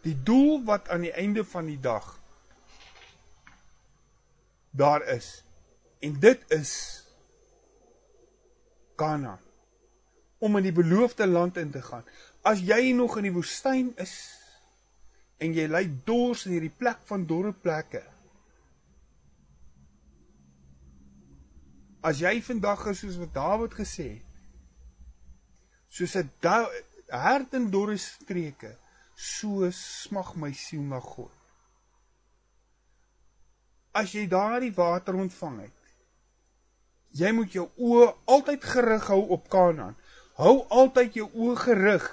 die 0.08 0.16
doel 0.24 0.64
wat 0.68 0.90
aan 0.90 1.04
die 1.08 1.12
einde 1.12 1.44
van 1.46 1.68
die 1.68 1.80
dag 1.80 2.16
daar 4.78 5.04
is. 5.04 5.44
En 6.00 6.20
dit 6.20 6.52
is 6.54 6.74
Kanaan 8.96 9.42
om 10.38 10.58
in 10.58 10.68
die 10.68 10.74
beloofde 10.74 11.28
land 11.28 11.58
in 11.58 11.72
te 11.74 11.82
gaan. 11.82 12.06
As 12.46 12.62
jy 12.62 12.92
nog 12.94 13.18
in 13.18 13.26
die 13.26 13.34
woestyn 13.34 13.90
is 13.98 14.14
en 15.42 15.54
jy 15.54 15.66
ly 15.70 15.84
dors 16.06 16.46
in 16.46 16.56
hierdie 16.56 16.74
plek 16.74 17.02
van 17.10 17.26
dorre 17.30 17.54
plekke. 17.54 18.04
As 22.06 22.22
jy 22.22 22.38
vandag 22.46 22.86
is 22.94 23.02
soos 23.02 23.18
wat 23.22 23.34
Dawid 23.34 23.74
gesê 23.78 24.08
het, 24.18 24.26
soos 25.90 26.16
'n 26.16 26.30
hart 27.10 27.54
in 27.54 27.70
dorre 27.70 27.98
streke, 27.98 28.76
so 29.18 29.66
smag 29.74 30.36
my 30.38 30.52
siel 30.54 30.86
na 30.86 31.00
God. 31.02 31.34
As 33.98 34.14
jy 34.14 34.28
daardie 34.30 34.74
water 34.78 35.18
ontvang 35.18 35.64
het, 35.66 35.74
jy 37.18 37.32
moet 37.34 37.56
jou 37.58 37.66
oë 37.82 38.12
altyd 38.30 38.68
gerig 38.76 39.08
hou 39.10 39.24
op 39.34 39.50
Kanaan. 39.50 39.96
Hou 40.38 40.68
altyd 40.70 41.18
jou 41.18 41.26
oë 41.34 41.56
gerig 41.64 42.06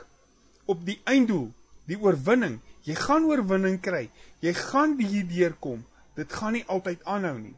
op 0.65 0.81
die 0.87 0.97
einddoel, 1.05 1.51
die 1.85 1.99
oorwinning. 2.01 2.63
Jy 2.89 2.97
gaan 2.97 3.27
oorwinning 3.29 3.77
kry. 3.85 4.07
Jy 4.41 4.55
gaan 4.57 4.97
hier 4.97 5.27
deurkom. 5.29 5.85
Dit 6.17 6.33
gaan 6.33 6.57
nie 6.57 6.65
altyd 6.73 7.05
aanhou 7.05 7.37
nie. 7.37 7.57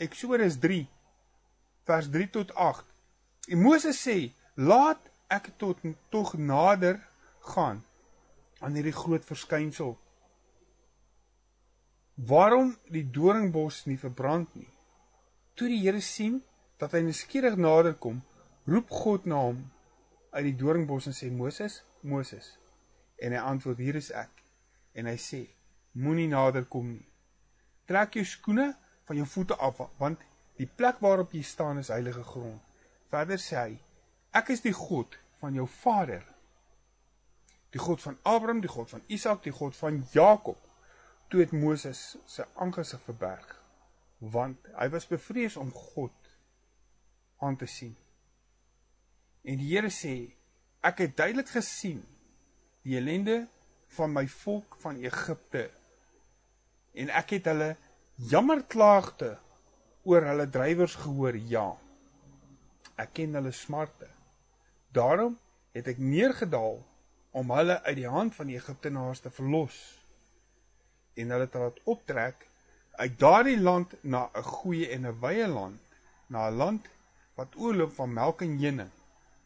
Eksodus 0.00 0.56
3 0.62 0.86
vers 1.88 2.08
3 2.12 2.30
tot 2.30 2.54
8. 2.54 2.84
En 3.52 3.60
Moses 3.60 4.00
sê: 4.00 4.32
"Laat 4.54 5.00
ek 5.28 5.52
tot 5.56 5.76
tog 6.08 6.34
nader 6.36 7.00
gaan 7.40 7.84
aan 8.60 8.74
hierdie 8.74 8.96
groot 8.96 9.24
verskynsel. 9.24 9.96
Waarom 12.14 12.76
die 12.90 13.04
doringbos 13.10 13.84
nie 13.86 13.98
verbrand 13.98 14.54
nie?" 14.54 14.68
Toe 15.54 15.68
die 15.68 15.80
Here 15.82 16.00
sien 16.00 16.42
dat 16.78 16.92
hy 16.94 17.02
nuuskierig 17.02 17.56
nader 17.58 17.96
kom, 17.98 18.22
roep 18.70 18.90
God 18.90 19.26
na 19.26 19.40
hom 19.48 19.64
uit 20.30 20.44
die 20.44 20.56
doringbos 20.60 21.08
en 21.10 21.16
sê 21.16 21.30
Moses, 21.34 21.80
Moses. 22.02 22.52
En 23.18 23.34
hy 23.34 23.40
antwoord: 23.42 23.80
Hier 23.82 23.98
is 23.98 24.12
ek. 24.14 24.30
En 24.94 25.10
hy 25.10 25.16
sê: 25.18 25.40
Moenie 25.98 26.28
nader 26.30 26.68
kom 26.70 26.92
nie. 26.92 27.06
Trek 27.90 28.14
jou 28.20 28.24
skoene 28.28 28.70
van 29.08 29.18
jou 29.18 29.26
voete 29.26 29.56
af 29.56 29.80
want 29.98 30.22
die 30.60 30.68
plek 30.68 31.00
waarop 31.02 31.32
jy 31.34 31.42
staan 31.42 31.80
is 31.82 31.90
heilige 31.90 32.22
grond. 32.22 32.62
Verder 33.10 33.40
sê 33.42 33.58
hy: 33.64 33.78
Ek 34.38 34.52
is 34.54 34.62
die 34.62 34.74
God 34.76 35.18
van 35.40 35.58
jou 35.58 35.66
vader. 35.80 36.22
Die 37.74 37.82
God 37.82 38.02
van 38.02 38.16
Abraham, 38.22 38.62
die 38.64 38.70
God 38.72 38.90
van 38.90 39.02
Isak, 39.06 39.42
die 39.44 39.52
God 39.52 39.76
van 39.76 40.00
Jakob. 40.12 40.58
Toe 41.28 41.42
het 41.42 41.52
Moses 41.52 42.16
sy 42.26 42.46
aangesig 42.56 43.02
verberg 43.06 43.58
want 44.18 44.66
hy 44.74 44.88
was 44.90 45.06
bevrees 45.06 45.56
om 45.56 45.68
God 45.70 46.30
aan 47.38 47.56
te 47.56 47.68
sien. 47.70 47.94
En 49.46 49.60
die 49.60 49.68
Here 49.70 49.92
sê, 49.94 50.32
ek 50.82 51.04
het 51.04 51.16
duidelik 51.18 51.52
gesien 51.54 52.00
die 52.82 52.96
ellende 52.98 53.44
van 53.94 54.10
my 54.12 54.24
volk 54.42 54.74
van 54.82 54.98
Egipte 55.02 55.68
en 56.98 57.12
ek 57.14 57.36
het 57.36 57.46
hulle 57.50 57.76
jammerklaagte 58.30 59.36
oor 60.08 60.24
hulle 60.26 60.48
drywers 60.50 60.96
gehoor, 60.98 61.36
ja. 61.36 61.68
Ek 62.98 63.12
ken 63.14 63.36
hulle 63.38 63.52
smarte. 63.54 64.08
Daarom 64.96 65.36
het 65.76 65.86
ek 65.92 66.00
neergedaal 66.02 66.80
om 67.30 67.50
hulle 67.50 67.82
uit 67.82 67.96
die 67.96 68.08
hand 68.08 68.34
van 68.34 68.46
die 68.46 68.56
Egiptenaars 68.56 69.20
te 69.20 69.30
verlos 69.30 69.78
en 71.14 71.34
hulle 71.34 71.48
te 71.48 71.58
laat 71.58 71.80
optrek 71.84 72.46
uit 72.98 73.18
daardie 73.18 73.58
land 73.60 73.94
na 74.02 74.30
'n 74.34 74.42
goeie 74.42 74.88
en 74.94 75.06
'n 75.06 75.20
wye 75.20 75.46
land, 75.46 75.80
na 76.26 76.48
'n 76.48 76.56
land 76.56 76.88
wat 77.34 77.56
oorloop 77.56 77.92
van 77.94 78.12
melk 78.12 78.42
en 78.42 78.58
honing 78.58 78.90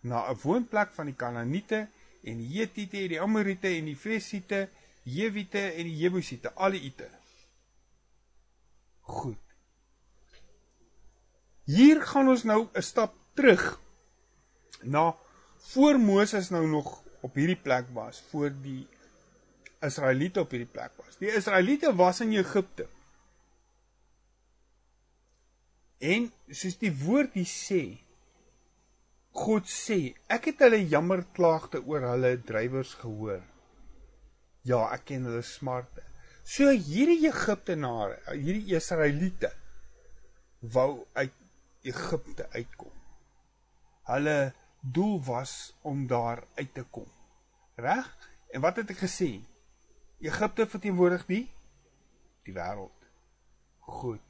na 0.01 0.29
'n 0.31 0.39
woonplek 0.43 0.91
van 0.93 1.07
die 1.07 1.15
Kanaaniete 1.15 1.89
en 2.23 2.37
die 2.39 2.59
Hetiete, 2.59 3.09
die 3.09 3.21
Amoriete 3.21 3.69
en 3.69 3.85
die 3.85 3.97
Fesiete, 3.97 4.69
Jewiete 5.03 5.73
en 5.73 5.85
die 5.85 5.97
Jebusiete, 5.97 6.53
al 6.55 6.71
die 6.71 6.81
Ite. 6.81 7.09
Goed. 9.01 9.39
Hier 11.65 12.03
gaan 12.03 12.29
ons 12.29 12.43
nou 12.43 12.69
'n 12.73 12.83
stap 12.83 13.15
terug 13.35 13.81
na 14.83 15.15
voor 15.59 15.99
Moses 15.99 16.51
nou 16.51 16.67
nog 16.67 17.03
op 17.23 17.39
hierdie 17.39 17.59
plek 17.59 17.89
was, 17.95 18.21
voor 18.31 18.51
die 18.65 18.83
Israeliete 19.83 20.43
op 20.43 20.53
hierdie 20.55 20.71
plek 20.71 20.95
was. 20.99 21.19
Die 21.23 21.31
Israeliete 21.31 21.95
was 21.99 22.21
in 22.25 22.35
Egipte. 22.37 22.87
En 26.03 26.31
soos 26.51 26.79
die 26.81 26.93
woord 27.05 27.37
hier 27.39 27.49
sê, 27.49 27.83
God 29.33 29.69
sê, 29.71 30.13
ek 30.29 30.51
het 30.51 30.65
hulle 30.67 30.83
jammerklaagte 30.91 31.81
oor 31.89 32.05
hulle 32.11 32.35
drywers 32.47 32.97
gehoor. 33.01 33.41
Ja, 34.69 34.85
ek 34.95 35.07
ken 35.11 35.29
hulle 35.31 35.43
smarte. 35.47 36.05
So 36.43 36.69
hierdie 36.71 37.29
Egiptenare, 37.31 38.19
hierdie 38.35 38.75
Israeliete 38.77 39.53
wou 40.75 41.05
uit 41.15 41.39
Egipte 41.87 42.49
uitkom. 42.55 42.93
Hulle 44.11 44.37
doel 44.83 45.23
was 45.25 45.75
om 45.81 46.07
daar 46.07 46.43
uit 46.55 46.75
te 46.75 46.85
kom. 46.91 47.07
Reg? 47.75 48.31
En 48.51 48.61
wat 48.61 48.77
het 48.77 48.91
ek 48.91 49.05
gesê? 49.07 49.31
Egipte 50.21 50.67
verteenwoordig 50.67 51.27
die 51.27 51.47
die 52.43 52.55
wêreld. 52.55 53.07
Goed. 53.87 54.23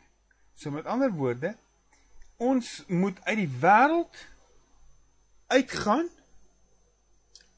So 0.55 0.71
met 0.71 0.87
ander 0.87 1.12
woorde, 1.12 1.55
ons 2.37 2.85
moet 2.87 3.17
uit 3.25 3.38
die 3.41 3.53
wêreld 3.62 4.19
uitgaan. 5.47 6.09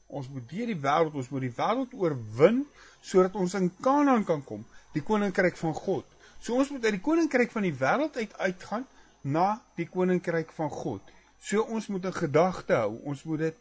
Ons 0.05 0.29
moet 0.31 0.47
deur 0.49 0.71
die 0.71 0.79
wêreld, 0.79 1.15
ons 1.15 1.29
moet 1.29 1.43
die 1.47 1.55
wêreld 1.57 1.95
oorwin 1.99 2.63
sodat 3.05 3.35
ons 3.37 3.53
in 3.53 3.67
Kanaan 3.83 4.23
kan 4.25 4.41
kom, 4.43 4.63
die 4.95 5.03
koninkryk 5.05 5.57
van 5.59 5.75
God. 5.77 6.07
So 6.39 6.55
ons 6.57 6.71
moet 6.73 6.87
uit 6.87 6.95
die 6.97 7.03
koninkryk 7.03 7.51
van 7.53 7.67
die 7.67 7.75
wêreld 7.75 8.15
uit 8.17 8.33
uitgaan 8.39 8.87
na 9.21 9.59
die 9.77 9.87
koninkryk 9.89 10.53
van 10.55 10.71
God. 10.71 11.14
So 11.39 11.61
ons 11.61 11.87
moet 11.87 12.05
'n 12.05 12.13
gedagte 12.13 12.73
hou, 12.73 13.01
ons 13.03 13.23
moet 13.23 13.39
dit 13.39 13.57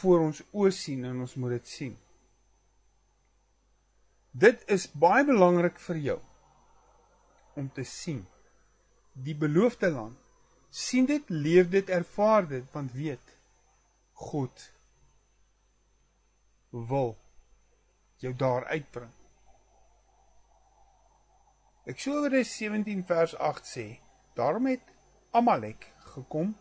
voor 0.00 0.20
ons 0.20 0.42
oë 0.52 0.70
sien 0.70 1.04
en 1.04 1.20
ons 1.20 1.34
moet 1.34 1.50
dit 1.50 1.68
sien. 1.68 1.96
Dit 4.30 4.62
is 4.66 4.90
baie 4.92 5.24
belangrik 5.24 5.78
vir 5.78 5.96
jou 5.96 6.20
om 7.54 7.70
te 7.74 7.84
sien 7.84 8.26
die 9.12 9.34
beloofde 9.34 9.90
land. 9.90 10.16
sien 10.70 11.06
dit, 11.06 11.30
leef 11.30 11.70
dit, 11.72 11.88
ervaar 11.88 12.44
dit, 12.48 12.64
want 12.72 12.92
weet 12.92 13.30
God 14.12 14.64
wil 16.70 17.16
jou 18.20 18.34
daar 18.36 18.66
uitbring. 18.68 19.10
Eksodus 21.88 22.52
17 22.56 23.00
vers 23.08 23.32
8 23.34 23.66
sê: 23.66 23.86
Daarom 24.36 24.68
het 24.68 24.84
Amalek 25.30 25.88
gekom 26.12 26.52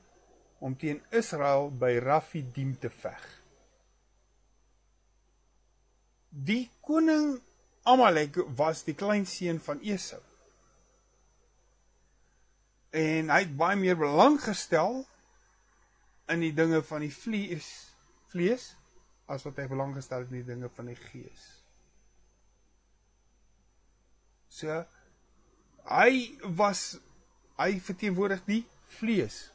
om 0.60 0.76
teen 0.78 1.02
Israel 1.16 1.70
by 1.72 1.98
Rafidim 2.04 2.76
te 2.82 2.90
veg. 2.90 3.26
Die 6.30 6.66
koning 6.86 7.38
Amalek 7.88 8.40
was 8.58 8.84
die 8.84 8.96
kleinseun 8.98 9.62
van 9.64 9.80
Esau. 9.86 10.22
En 12.92 13.30
hy 13.32 13.44
het 13.44 13.54
baie 13.60 13.78
meer 13.80 13.98
belang 14.00 14.40
gestel 14.42 15.04
in 16.32 16.44
die 16.44 16.54
dinge 16.56 16.82
van 16.84 17.06
die 17.06 17.14
vlees 17.14 17.70
vlees 18.32 18.74
as 19.32 19.44
wat 19.48 19.60
hy 19.60 19.68
belang 19.72 19.94
gestel 19.96 20.24
het 20.24 20.32
in 20.32 20.42
die 20.42 20.50
dinge 20.50 20.70
van 20.76 20.90
die 20.92 20.98
gees. 21.00 21.46
So 24.52 24.82
hy 25.88 26.12
was 26.60 26.98
hy 27.60 27.78
verteenwoordig 27.84 28.44
die 28.48 28.64
vlees. 29.00 29.48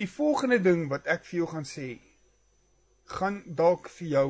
Die 0.00 0.08
volgende 0.08 0.60
ding 0.64 0.86
wat 0.88 1.08
ek 1.12 1.26
vir 1.28 1.42
jou 1.42 1.48
gaan 1.50 1.68
sê 1.68 1.90
gaan 3.10 3.42
dalk 3.58 3.90
vir 3.90 4.08
jou 4.08 4.28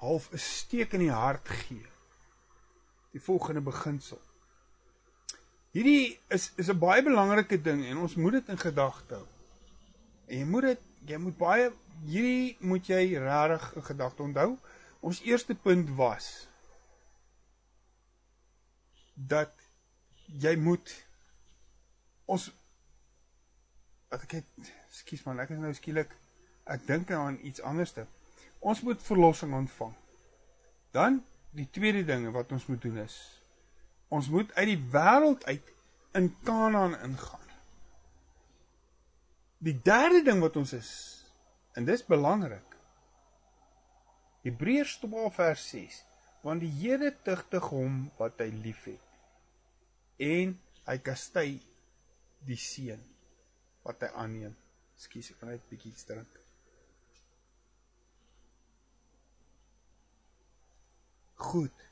half 0.00 0.30
'n 0.32 0.38
steek 0.38 0.92
in 0.92 1.04
die 1.04 1.12
hart 1.12 1.48
gee. 1.48 1.86
Die 3.12 3.20
volgende 3.20 3.60
beginsel. 3.60 4.20
Hierdie 5.70 6.18
is 6.28 6.52
is 6.56 6.70
'n 6.70 6.78
baie 6.78 7.02
belangrike 7.02 7.62
ding 7.62 7.84
en 7.84 7.96
ons 7.96 8.14
moet 8.14 8.32
dit 8.32 8.48
in 8.48 8.58
gedagte 8.58 9.14
hou. 9.14 9.28
En 10.26 10.38
jy 10.38 10.44
moet 10.44 10.62
dit 10.62 10.80
jy 11.06 11.16
moet 11.16 11.36
baie 11.38 11.72
hierdie 12.04 12.56
moet 12.60 12.86
jy 12.86 13.18
regtig 13.18 13.76
in 13.76 13.84
gedagte 13.84 14.22
onthou. 14.22 14.58
Ons 15.00 15.20
eerste 15.20 15.54
punt 15.54 15.88
was 15.96 16.48
dat 19.14 19.52
jy 20.26 20.56
moet 20.56 21.06
ons 22.24 22.50
wat 24.10 24.26
ek 24.26 24.40
het 24.40 24.70
skus 24.90 25.22
man 25.26 25.40
ek 25.42 25.52
is 25.54 25.60
nou 25.62 25.72
skielik 25.74 26.12
ek 26.70 26.86
dink 26.86 27.10
nou 27.10 27.20
aan 27.24 27.38
iets 27.46 27.62
anderste. 27.66 28.06
Ons 28.60 28.82
moet 28.86 29.00
verlossing 29.02 29.54
ontvang. 29.56 29.94
Dan 30.92 31.22
die 31.56 31.68
tweede 31.72 32.04
ding 32.06 32.28
wat 32.34 32.52
ons 32.52 32.66
moet 32.70 32.82
doen 32.82 32.98
is 33.02 33.18
ons 34.10 34.26
moet 34.30 34.50
uit 34.58 34.72
die 34.72 34.80
wêreld 34.90 35.44
uit 35.46 35.68
in 36.18 36.26
Kanaan 36.42 36.96
ingaan. 36.98 37.46
Die 39.62 39.76
derde 39.86 40.24
ding 40.26 40.40
wat 40.42 40.56
ons 40.58 40.72
is 40.74 40.90
en 41.78 41.86
dis 41.86 42.02
belangrik 42.06 42.74
Hebreërs 44.42 44.96
12 45.04 45.36
vers 45.36 45.66
6 45.76 46.00
want 46.42 46.64
die 46.64 46.72
Here 46.80 47.12
tugtig 47.22 47.68
hom 47.70 48.02
wat 48.18 48.40
hy 48.42 48.48
liefhet 48.64 50.18
en 50.26 50.56
hy 50.88 50.96
kastei 51.06 51.50
die 52.48 52.58
seun 52.58 53.02
wat 53.86 54.02
hy 54.04 54.10
aanneem. 54.22 54.56
Ekskuus, 54.98 55.30
ek 55.32 55.40
kan 55.40 55.52
net 55.54 55.68
bietjie 55.70 55.92
drink. 56.08 56.40
Goed. 61.40 61.86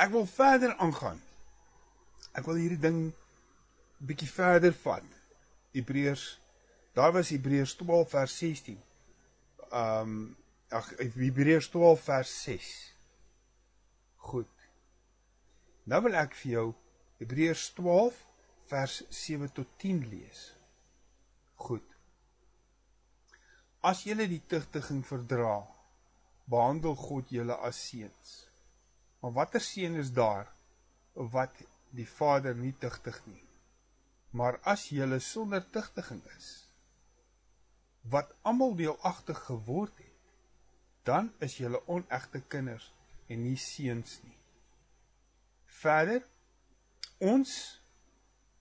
Ek 0.00 0.12
wil 0.14 0.28
verder 0.30 0.76
aangaan. 0.78 1.18
Ek 2.38 2.46
wil 2.46 2.60
hierdie 2.62 2.80
ding 2.80 3.00
bietjie 4.06 4.30
verder 4.30 4.72
vat. 4.84 5.08
Hebreërs 5.74 6.28
daar 6.94 7.12
was 7.12 7.28
Hebreërs 7.30 7.74
12 7.78 8.08
vers 8.10 8.36
16. 8.38 8.78
Um 9.70 10.14
ag 10.70 10.88
Hebreërs 10.98 11.68
12 11.74 12.06
vers 12.06 12.32
6. 12.42 12.70
Goed. 14.30 14.56
Nou 15.90 16.02
wil 16.06 16.18
ek 16.22 16.34
vir 16.38 16.52
jou 16.54 16.66
Hebreërs 17.20 17.68
12 17.78 18.18
vers 18.70 19.02
7 19.08 19.50
tot 19.52 19.66
10 19.82 20.04
lees. 20.08 20.44
Goed. 21.56 21.86
As 23.80 24.04
julle 24.06 24.28
die 24.30 24.42
tugtiging 24.46 25.02
verdra, 25.06 25.58
behandel 26.50 26.94
God 26.98 27.32
julle 27.34 27.56
as 27.66 27.80
seuns. 27.88 28.32
Maar 29.20 29.34
watter 29.38 29.62
seun 29.64 29.98
is 30.00 30.12
daar 30.14 30.48
wat 31.34 31.62
die 31.96 32.06
Vader 32.08 32.54
nie 32.54 32.74
tugtig 32.78 33.18
nie? 33.26 33.42
Maar 34.30 34.60
as 34.62 34.86
julle 34.94 35.18
sonder 35.18 35.64
tugtiging 35.74 36.22
is, 36.36 36.50
wat 38.12 38.30
almal 38.46 38.76
deelagtig 38.78 39.38
geword 39.48 39.96
het, 39.98 40.06
dan 41.04 41.32
is 41.42 41.58
julle 41.58 41.80
onegte 41.90 42.40
kinders 42.52 42.92
en 43.26 43.42
nie 43.42 43.58
seuns 43.58 44.20
nie. 44.22 44.38
Verder 45.80 46.22
ons 47.18 47.79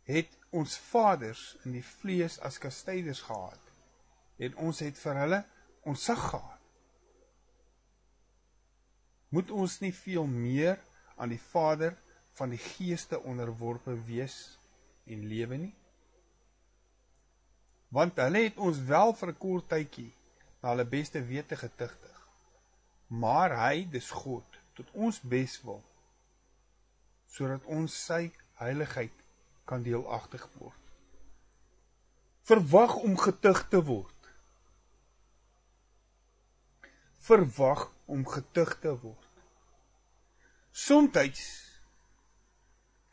het 0.09 0.37
ons 0.49 0.77
vaders 0.89 1.43
in 1.65 1.75
die 1.77 1.85
vlees 1.85 2.39
as 2.45 2.57
kastyders 2.61 3.21
gehad 3.27 3.65
en 4.41 4.55
ons 4.65 4.81
het 4.81 4.97
vir 4.97 5.19
hulle 5.21 5.39
ontsag 5.89 6.21
gehad. 6.31 6.55
Moet 9.29 9.51
ons 9.53 9.75
nie 9.83 9.93
veel 9.93 10.25
meer 10.25 10.79
aan 11.21 11.29
die 11.29 11.41
Vader 11.51 11.93
van 12.39 12.49
die 12.55 12.61
geeste 12.61 13.19
onderworpe 13.21 13.93
wees 14.07 14.37
en 15.05 15.27
lewe 15.29 15.59
nie? 15.67 15.75
Want 17.93 18.17
hulle 18.21 18.47
het 18.47 18.57
ons 18.57 18.81
wel 18.89 19.13
vir 19.19 19.29
'n 19.29 19.37
kort 19.37 19.69
tydjie 19.69 20.11
na 20.61 20.69
hulle 20.73 20.85
beste 20.85 21.21
wete 21.25 21.55
getugtig. 21.55 22.17
Maar 23.07 23.55
hy, 23.57 23.85
dis 23.91 24.09
God, 24.09 24.45
tot 24.73 24.89
ons 24.93 25.21
beswil 25.21 25.83
sodat 27.29 27.65
ons 27.65 27.93
sy 28.05 28.31
heiligheid 28.57 29.13
kan 29.69 29.83
deelagtig 29.85 30.45
word. 30.57 30.75
Verwag 32.49 32.95
om 33.05 33.17
getug 33.17 33.61
te 33.69 33.81
word. 33.85 34.29
Verwag 37.29 37.83
om 38.09 38.23
getug 38.25 38.73
te 38.81 38.93
word. 39.03 39.27
Somstyds 40.73 41.43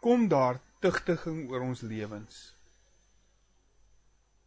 kom 0.01 0.29
daar 0.33 0.61
tugtiging 0.81 1.51
oor 1.51 1.67
ons 1.67 1.83
lewens. 1.85 2.39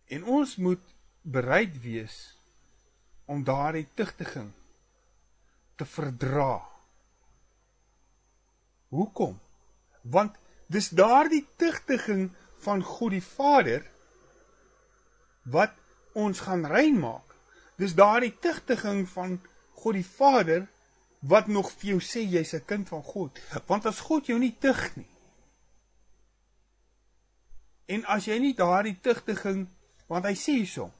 En 0.09 0.25
ons 0.25 0.55
moet 0.57 0.95
bereid 1.21 1.75
wees 1.83 2.17
om 3.29 3.43
daardie 3.45 3.85
tugtiging 3.93 4.49
te 5.77 5.85
verdra. 5.85 6.63
Hoekom? 8.89 9.37
want 10.01 10.35
dis 10.69 10.89
daardie 10.93 11.45
tugtiging 11.57 12.29
van 12.63 12.83
God 12.85 13.15
die 13.15 13.23
Vader 13.25 13.85
wat 15.49 15.73
ons 16.13 16.39
gaan 16.45 16.65
rein 16.69 16.99
maak. 16.99 17.35
Dis 17.79 17.95
daardie 17.97 18.35
tugtiging 18.41 19.07
van 19.09 19.39
God 19.81 19.97
die 19.97 20.05
Vader 20.05 20.67
wat 21.19 21.47
nog 21.47 21.71
vir 21.79 21.95
jou 21.95 22.01
sê 22.03 22.21
jy's 22.23 22.53
'n 22.53 22.65
kind 22.65 22.87
van 22.87 23.03
God, 23.03 23.39
want 23.67 23.85
as 23.85 23.99
God 23.99 24.25
jou 24.25 24.39
nie 24.39 24.55
tug 24.59 24.95
nie. 24.95 25.09
En 27.87 28.05
as 28.05 28.25
jy 28.25 28.37
nie 28.39 28.53
daardie 28.53 28.99
tugtiging, 29.01 29.67
want 30.07 30.25
hy 30.25 30.35
sê 30.35 30.53
hierso. 30.61 30.91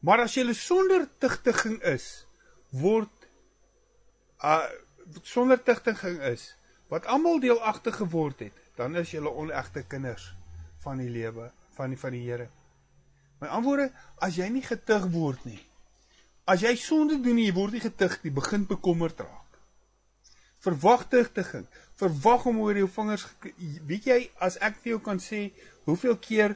Maar 0.00 0.20
as 0.20 0.34
jy 0.34 0.52
sonder 0.52 1.08
tugtiging 1.18 1.82
is, 1.82 2.26
word 2.70 3.10
uh 4.38 4.68
sonder 5.22 5.62
tugtiging 5.62 6.20
is, 6.22 6.54
wat 6.92 7.08
almal 7.08 7.40
deelagtig 7.40 7.96
geword 7.96 8.44
het, 8.44 8.56
dan 8.76 8.96
is 9.00 9.14
julle 9.14 9.32
onegte 9.32 9.80
kinders 9.88 10.26
van 10.84 11.00
die 11.00 11.10
lewe 11.10 11.48
van 11.72 11.92
die 11.94 11.98
van 11.98 12.12
die 12.12 12.24
Here. 12.26 12.48
My 13.40 13.48
antwoorde, 13.48 13.88
as 14.20 14.36
jy 14.36 14.48
nie 14.52 14.64
getug 14.66 15.06
word 15.14 15.44
nie, 15.48 15.60
as 16.44 16.62
jy 16.62 16.74
sonde 16.76 17.16
doen 17.22 17.38
en 17.38 17.46
jy 17.46 17.54
word 17.56 17.78
nie 17.78 17.84
getug 17.84 18.18
nie, 18.22 18.34
begin 18.34 18.66
bekommerd 18.68 19.22
raak. 19.24 19.56
Verwag 20.62 21.06
tugtiging, 21.10 21.64
verwag 21.98 22.44
om 22.50 22.60
oor 22.62 22.76
jou 22.78 22.90
vingers 22.98 23.24
weet 23.88 24.10
jy 24.10 24.18
as 24.44 24.58
ek 24.62 24.76
vir 24.82 24.94
jou 24.94 25.00
kan 25.08 25.22
sê 25.22 25.46
hoeveel 25.88 26.18
keer 26.22 26.54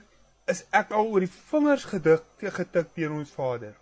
is 0.50 0.62
ek 0.70 0.92
al 0.94 1.08
oor 1.10 1.24
die 1.24 1.32
vingers 1.32 1.88
gedik 1.90 2.44
getik 2.60 2.92
deur 2.94 3.16
ons 3.16 3.32
Vader. 3.34 3.74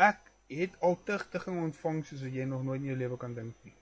Ek 0.00 0.29
het 0.50 0.74
al 0.82 0.96
tugtiging 1.06 1.62
ontvang 1.62 2.02
soos 2.06 2.24
jy 2.26 2.44
nog 2.44 2.64
nooit 2.66 2.80
in 2.82 2.90
jou 2.90 2.98
lewe 2.98 3.16
kan 3.16 3.34
dink 3.34 3.54
nie. 3.62 3.74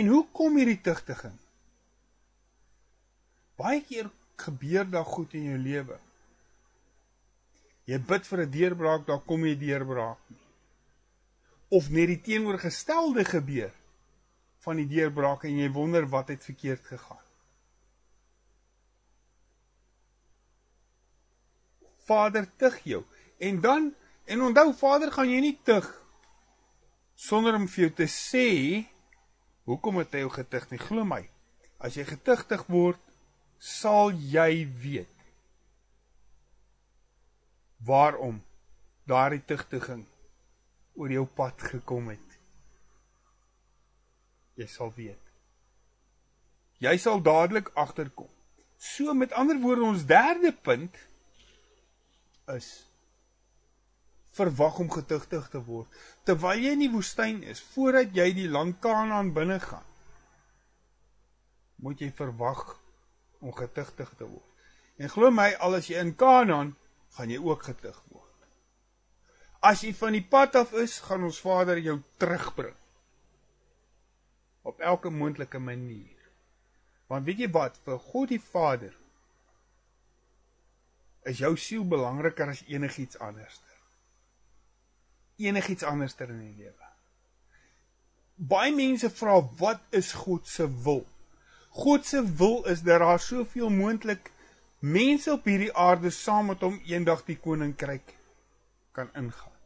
En 0.00 0.08
hoe 0.12 0.24
kom 0.32 0.56
hierdie 0.56 0.80
tugtiging? 0.80 1.36
Baie 3.56 3.82
keer 3.84 4.10
gebeur 4.40 4.88
daar 4.90 5.04
goed 5.08 5.32
in 5.36 5.50
jou 5.50 5.58
lewe. 5.60 5.98
Jy 7.86 7.98
bid 8.08 8.26
vir 8.26 8.40
'n 8.44 8.50
deurbraak, 8.50 9.06
daar 9.06 9.20
kom 9.20 9.40
nie 9.40 9.54
'n 9.54 9.60
deurbraak 9.60 10.18
nie. 10.28 10.44
Of 11.68 11.90
net 11.90 12.08
die 12.08 12.20
teenoorgestelde 12.20 13.24
gebeur 13.24 13.72
van 14.58 14.76
die 14.76 14.86
deurbraak 14.86 15.44
en 15.44 15.58
jy 15.58 15.70
wonder 15.70 16.08
wat 16.08 16.28
het 16.28 16.44
verkeerd 16.44 16.84
gegaan. 16.84 17.24
Vader 22.06 22.56
tug 22.56 22.78
jou 22.84 23.04
en 23.38 23.60
dan 23.60 23.94
En 24.26 24.42
onthou 24.42 24.72
Vader 24.74 25.12
gaan 25.14 25.30
jy 25.30 25.40
nie 25.40 25.56
tug 25.62 25.86
sonder 27.16 27.54
om 27.56 27.68
vir 27.70 27.86
jou 27.86 27.92
te 28.02 28.06
sê 28.10 28.46
hoekom 29.66 30.00
het 30.02 30.14
hy 30.14 30.24
jou 30.24 30.32
getug 30.34 30.66
nie. 30.70 30.80
Glo 30.82 31.06
my. 31.06 31.22
As 31.78 31.96
jy 31.98 32.04
getugtig 32.08 32.64
word, 32.70 33.00
sal 33.58 34.12
jy 34.12 34.66
weet 34.82 35.12
waarom 37.86 38.40
daardie 39.06 39.42
tugtiging 39.46 40.02
oor 40.96 41.12
jou 41.12 41.26
pad 41.38 41.62
gekom 41.70 42.08
het. 42.10 42.38
Jy 44.56 44.66
sal 44.72 44.90
weet. 44.96 45.20
Jy 46.82 46.96
sal 47.00 47.22
dadelik 47.22 47.70
agterkom. 47.78 48.30
So 48.76 49.14
met 49.14 49.32
ander 49.32 49.60
woorde 49.60 49.86
ons 49.86 50.04
derde 50.08 50.52
punt 50.52 50.96
is 52.52 52.68
verwag 54.36 54.80
om 54.84 54.90
getugtig 54.92 55.46
te 55.52 55.62
word 55.68 56.02
terwyl 56.28 56.64
jy 56.64 56.74
in 56.76 56.84
die 56.86 56.92
woestyn 56.92 57.42
is 57.42 57.62
voordat 57.74 58.14
jy 58.16 58.30
die 58.36 58.50
land 58.50 58.80
Kanaan 58.84 59.32
binne 59.36 59.60
gaan 59.62 59.86
moet 61.84 62.00
jy 62.00 62.10
verwag 62.16 62.68
om 63.40 63.52
getugtig 63.56 64.12
te 64.18 64.28
word 64.28 64.52
En 64.96 65.12
glo 65.12 65.30
my, 65.30 65.50
al 65.60 65.76
as 65.76 65.90
jy 65.90 66.00
in 66.00 66.14
Kanaan, 66.16 66.72
gaan 67.16 67.32
jy 67.32 67.38
ook 67.42 67.66
getuig 67.68 67.98
word. 68.12 68.24
As 69.64 69.82
jy 69.84 69.92
van 69.96 70.16
die 70.16 70.24
pad 70.24 70.56
af 70.56 70.72
is, 70.78 70.98
gaan 71.04 71.26
ons 71.26 71.40
Vader 71.42 71.80
jou 71.84 71.98
terugbring. 72.20 72.76
Op 74.66 74.80
elke 74.80 75.12
moontlike 75.12 75.60
manier. 75.60 76.14
Want 77.10 77.26
weet 77.28 77.44
jy 77.44 77.50
wat, 77.52 77.76
vir 77.84 78.00
God 78.08 78.32
die 78.32 78.42
Vader 78.42 78.94
is 81.26 81.42
jou 81.42 81.52
siel 81.58 81.84
belangriker 81.86 82.52
as 82.52 82.62
enigiets 82.70 83.18
anders. 83.22 83.58
Enigiets 85.36 85.84
anders 85.84 86.14
in 86.18 86.38
die 86.40 86.54
lewe. 86.56 86.86
Baie 88.36 88.72
mense 88.74 89.10
vra 89.10 89.40
wat 89.58 89.80
is 89.90 90.12
God 90.12 90.48
se 90.48 90.66
wil? 90.84 91.04
God 91.76 92.06
se 92.06 92.22
wil 92.36 92.64
is 92.64 92.82
dat 92.82 93.00
daar 93.00 93.20
soveel 93.20 93.70
moontlik 93.70 94.30
mense 94.80 95.32
op 95.32 95.44
hierdie 95.44 95.72
aarde 95.72 96.10
saam 96.10 96.52
met 96.52 96.60
hom 96.64 96.78
eendag 96.84 97.24
die 97.24 97.36
koninkryk 97.36 98.14
kan 98.96 99.08
ingaan. 99.14 99.56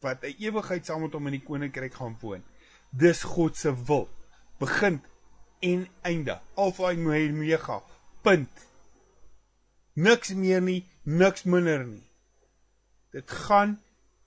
Wat 0.00 0.22
'n 0.22 0.36
ewigheid 0.38 0.86
saam 0.86 1.00
met 1.02 1.12
hom 1.12 1.26
in 1.26 1.38
die 1.38 1.46
koninkryk 1.48 1.94
gaan 1.94 2.16
woon. 2.20 2.44
Dis 2.90 3.22
God 3.22 3.56
se 3.56 3.72
wil. 3.84 4.08
Begin 4.58 5.00
en 5.60 5.88
einde. 6.02 6.40
Alfa 6.54 6.90
en 6.90 7.06
Omega. 7.06 7.82
Punt. 8.22 8.50
Niks 9.92 10.32
meer 10.34 10.62
nie, 10.62 10.86
niks 11.02 11.42
minder 11.44 11.84
nie. 11.84 12.02
Dit 13.10 13.30
gaan 13.30 13.80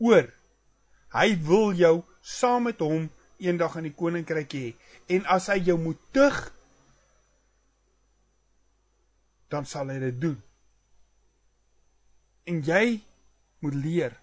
oor. 0.05 0.27
Hy 1.15 1.29
wil 1.47 1.73
jou 1.77 1.95
saam 2.21 2.67
met 2.69 2.81
hom 2.83 3.07
eendag 3.41 3.77
in 3.79 3.89
die 3.89 3.95
koninkryk 3.95 4.55
hê. 4.57 4.67
En 5.11 5.25
as 5.31 5.49
hy 5.51 5.59
jou 5.69 5.77
moet 5.81 6.01
tug, 6.15 6.37
dan 9.53 9.67
sal 9.69 9.91
hy 9.93 9.99
dit 10.01 10.21
doen. 10.21 10.37
En 12.49 12.61
jy 12.65 12.85
moet 13.65 13.77
leer 13.81 14.15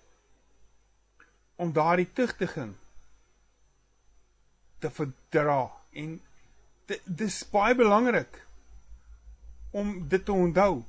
om 1.62 1.73
daardie 1.75 2.09
tugtiging 2.14 2.75
te 4.83 4.90
verdra 4.90 5.64
en 6.03 6.16
dit 6.90 7.23
is 7.27 7.38
baie 7.51 7.75
belangrik 7.79 8.40
om 9.79 9.95
dit 10.09 10.25
te 10.25 10.35
onthou 10.35 10.83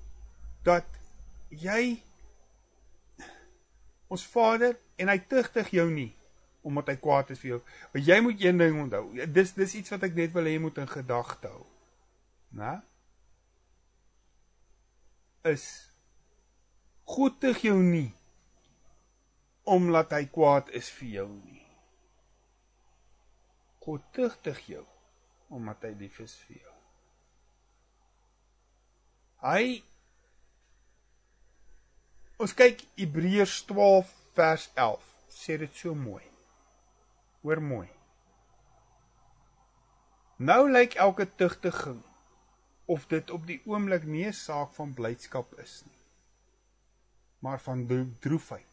dat 0.65 0.88
jy 1.49 2.01
ons 4.13 4.25
Vader 4.34 4.75
en 5.01 5.12
hy 5.12 5.19
tugtig 5.29 5.73
jou 5.75 5.88
nie 5.91 6.12
omdat 6.63 6.93
hy 6.93 6.95
kwaad 7.03 7.34
is 7.34 7.41
vir 7.41 7.49
jou. 7.49 7.60
Maar 7.91 8.03
jy 8.08 8.17
moet 8.23 8.39
een 8.39 8.62
ding 8.62 8.77
onthou. 8.86 9.01
Dis 9.36 9.51
dis 9.58 9.73
iets 9.82 9.91
wat 9.91 10.06
ek 10.08 10.13
net 10.15 10.32
wil 10.32 10.47
hê 10.47 10.53
jy 10.56 10.62
moet 10.63 10.77
in 10.79 10.88
gedagte 10.88 11.49
hou. 11.51 11.65
Né? 12.56 12.77
is 15.43 15.91
God 17.03 17.39
te 17.43 17.51
jou 17.60 17.79
nie 17.84 18.12
omdat 19.67 20.15
hy 20.15 20.25
kwaad 20.32 20.71
is 20.75 20.89
vir 20.97 21.10
jou 21.17 21.27
nie. 21.32 21.62
God 23.84 24.03
tugtig 24.15 24.60
jou 24.67 24.84
omdat 25.53 25.84
hy 25.88 25.93
lief 25.99 26.19
is 26.23 26.36
vir 26.47 26.62
jou. 26.62 26.75
Hy 29.43 29.65
Ons 32.43 32.56
kyk 32.58 32.82
Hebreërs 32.97 33.62
12 33.69 34.10
vers 34.33 34.69
11. 34.73 35.09
Sê 35.29 35.57
dit 35.57 35.75
so 35.75 35.95
mooi. 35.95 36.23
Hoor 37.41 37.61
mooi. 37.61 37.89
Nou 40.37 40.71
lyk 40.71 40.93
elke 40.93 41.27
tugtiging 41.35 42.01
of 42.85 43.07
dit 43.07 43.29
op 43.31 43.45
die 43.47 43.61
oomblik 43.65 44.03
nie 44.03 44.25
'n 44.27 44.33
saak 44.33 44.71
van 44.77 44.93
blydskap 44.93 45.53
is 45.59 45.81
nie 45.85 45.99
maar 47.43 47.59
van 47.59 47.87
droefheid 48.19 48.71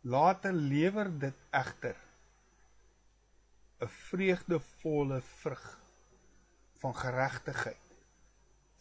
later 0.00 0.52
lewer 0.52 1.18
dit 1.18 1.38
egter 1.50 1.96
'n 3.80 3.88
vreugdevolle 3.88 5.20
vrug 5.20 5.66
van 6.82 6.94
geregtigheid 6.94 7.96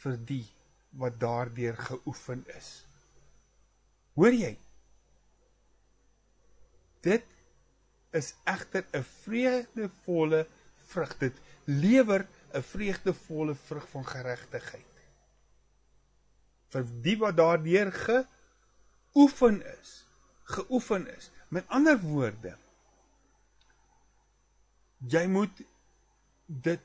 vir 0.04 0.16
die 0.32 0.46
wat 0.90 1.20
daardeur 1.20 1.78
geoefen 1.90 2.46
is 2.60 2.70
hoor 4.14 4.34
jy 4.34 4.54
dit 7.02 7.24
is 8.12 8.34
egter 8.44 8.86
'n 8.94 9.04
vreugdevolle 9.04 10.48
vrug 10.88 11.18
dit 11.18 11.36
lewer 11.66 12.28
'n 12.54 12.62
vreugdevolle 12.62 13.56
vrug 13.56 13.90
van 13.90 14.06
geregtigheid. 14.06 14.94
Vir 16.70 16.86
die 17.02 17.18
wat 17.18 17.38
daardeur 17.38 17.92
geoefen 17.92 19.62
is, 19.80 20.06
geoefen 20.44 21.08
is. 21.16 21.32
Met 21.48 21.68
ander 21.68 22.00
woorde, 22.00 22.58
jy 25.08 25.28
moet 25.28 25.62
dit 26.46 26.82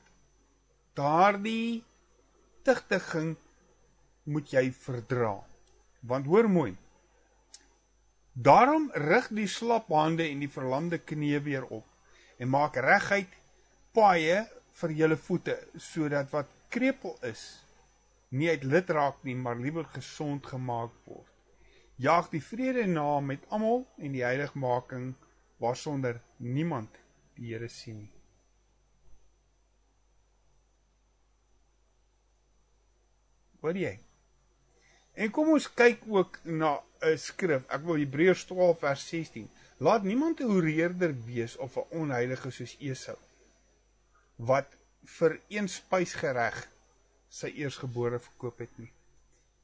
daardie 0.93 1.83
tigtiging 2.63 3.35
moet 4.23 4.51
jy 4.51 4.71
verdra. 4.71 5.35
Want 5.99 6.25
hoor 6.25 6.49
mooi. 6.49 6.75
Daarom 8.33 8.89
rig 8.93 9.27
die 9.29 9.47
slap 9.47 9.91
hande 9.93 10.25
en 10.25 10.39
die 10.41 10.49
verlamde 10.49 10.97
knieë 10.97 11.41
weer 11.45 11.65
op 11.69 11.85
en 12.41 12.49
maak 12.49 12.79
reguit 12.81 13.35
paaie 13.93 14.39
vir 14.79 14.93
julle 14.99 15.17
voete 15.21 15.53
sodat 15.77 16.31
wat 16.33 16.49
krepeel 16.73 17.13
is 17.29 17.43
nie 18.33 18.49
uit 18.49 18.63
lid 18.65 18.89
raak 18.89 19.19
nie 19.21 19.35
maar 19.37 19.59
liewer 19.61 19.85
gesond 19.93 20.47
gemaak 20.49 20.95
word. 21.05 21.29
Jaag 22.01 22.31
die 22.31 22.41
vrede 22.41 22.87
na 22.89 23.19
met 23.21 23.45
almal 23.53 23.85
en 24.01 24.15
die 24.17 24.25
heiligmaking 24.25 25.13
waarsonder 25.61 26.17
niemand 26.37 26.97
die 27.37 27.53
Here 27.53 27.69
sien 27.69 27.99
nie. 28.01 28.09
Wat 33.61 33.77
jy? 33.77 33.93
En 35.13 35.29
kom 35.31 35.53
ons 35.53 35.69
kyk 35.77 36.01
ook 36.09 36.41
na 36.43 36.79
'n 37.03 37.17
skrif. 37.17 37.65
Ek 37.67 37.83
wil 37.85 37.99
Hebreërs 37.99 38.45
12 38.45 38.79
vers 38.79 39.07
16. 39.07 39.49
Laat 39.77 40.03
niemand 40.03 40.39
'n 40.39 40.49
hoereerder 40.51 41.13
wees 41.25 41.55
of 41.57 41.77
'n 41.77 41.89
onheilige 41.89 42.51
soos 42.51 42.75
Esau 42.79 43.17
wat 44.35 44.75
vir 45.17 45.39
een 45.47 45.67
spysgereg 45.69 46.69
sy 47.29 47.47
eersgebore 47.47 48.19
verkoop 48.19 48.57
het 48.57 48.77
nie. 48.77 48.91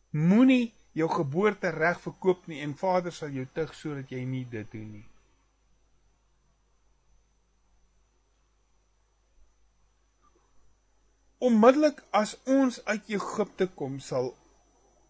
Moenie 0.09 0.73
jou 0.91 1.09
geboorte 1.09 1.69
reg 1.69 2.01
verkoop 2.01 2.47
nie 2.47 2.61
en 2.61 2.75
Vader 2.77 3.11
sal 3.11 3.29
jou 3.29 3.47
tug 3.53 3.73
sodat 3.73 4.09
jy 4.09 4.23
nie 4.25 4.45
dit 4.49 4.71
doen 4.71 4.91
nie. 4.91 5.05
Onmiddellik 11.37 12.03
as 12.11 12.37
ons 12.45 12.85
uit 12.85 13.07
Egipte 13.07 13.67
kom 13.67 13.99
sal 13.99 14.35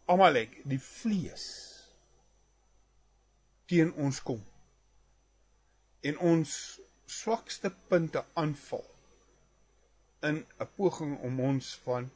Amalek 0.05 0.61
die 0.63 0.79
vlees 0.79 1.68
teen 3.69 3.91
ons 3.93 4.21
kom 4.25 4.41
en 6.09 6.17
ons 6.31 6.53
swakste 7.09 7.69
punte 7.91 8.23
aanval 8.33 8.85
in 10.29 10.45
'n 10.59 10.69
poging 10.75 11.19
om 11.19 11.39
ons 11.39 11.75
van 11.83 12.09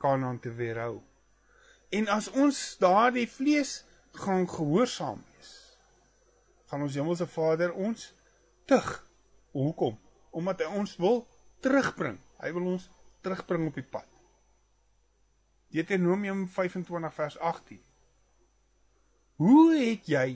Kanaan 0.00 0.40
te 0.40 0.52
weerhou. 0.54 1.02
En 1.88 2.08
as 2.08 2.30
ons 2.30 2.76
daardie 2.78 3.28
vlees 3.28 3.84
gaan 4.12 4.48
gehoorsaam 4.48 5.24
wees, 5.36 5.76
gaan 6.66 6.82
ons 6.82 6.94
Hemelse 6.94 7.26
Vader 7.26 7.72
ons 7.72 8.14
tug. 8.64 9.06
Hoekom? 9.50 9.98
Omdat 10.30 10.58
hy 10.58 10.66
ons 10.66 10.96
wil 10.96 11.26
terugbring. 11.60 12.18
Hy 12.38 12.52
wil 12.52 12.66
ons 12.66 12.88
terugbring 13.20 13.66
op 13.66 13.74
die 13.74 13.84
pad. 13.84 14.06
Deuteronomium 15.68 16.48
25 16.48 17.14
vers 17.14 17.38
18. 17.38 17.89
Hoe 19.40 19.72
het 19.72 20.08
jy 20.10 20.28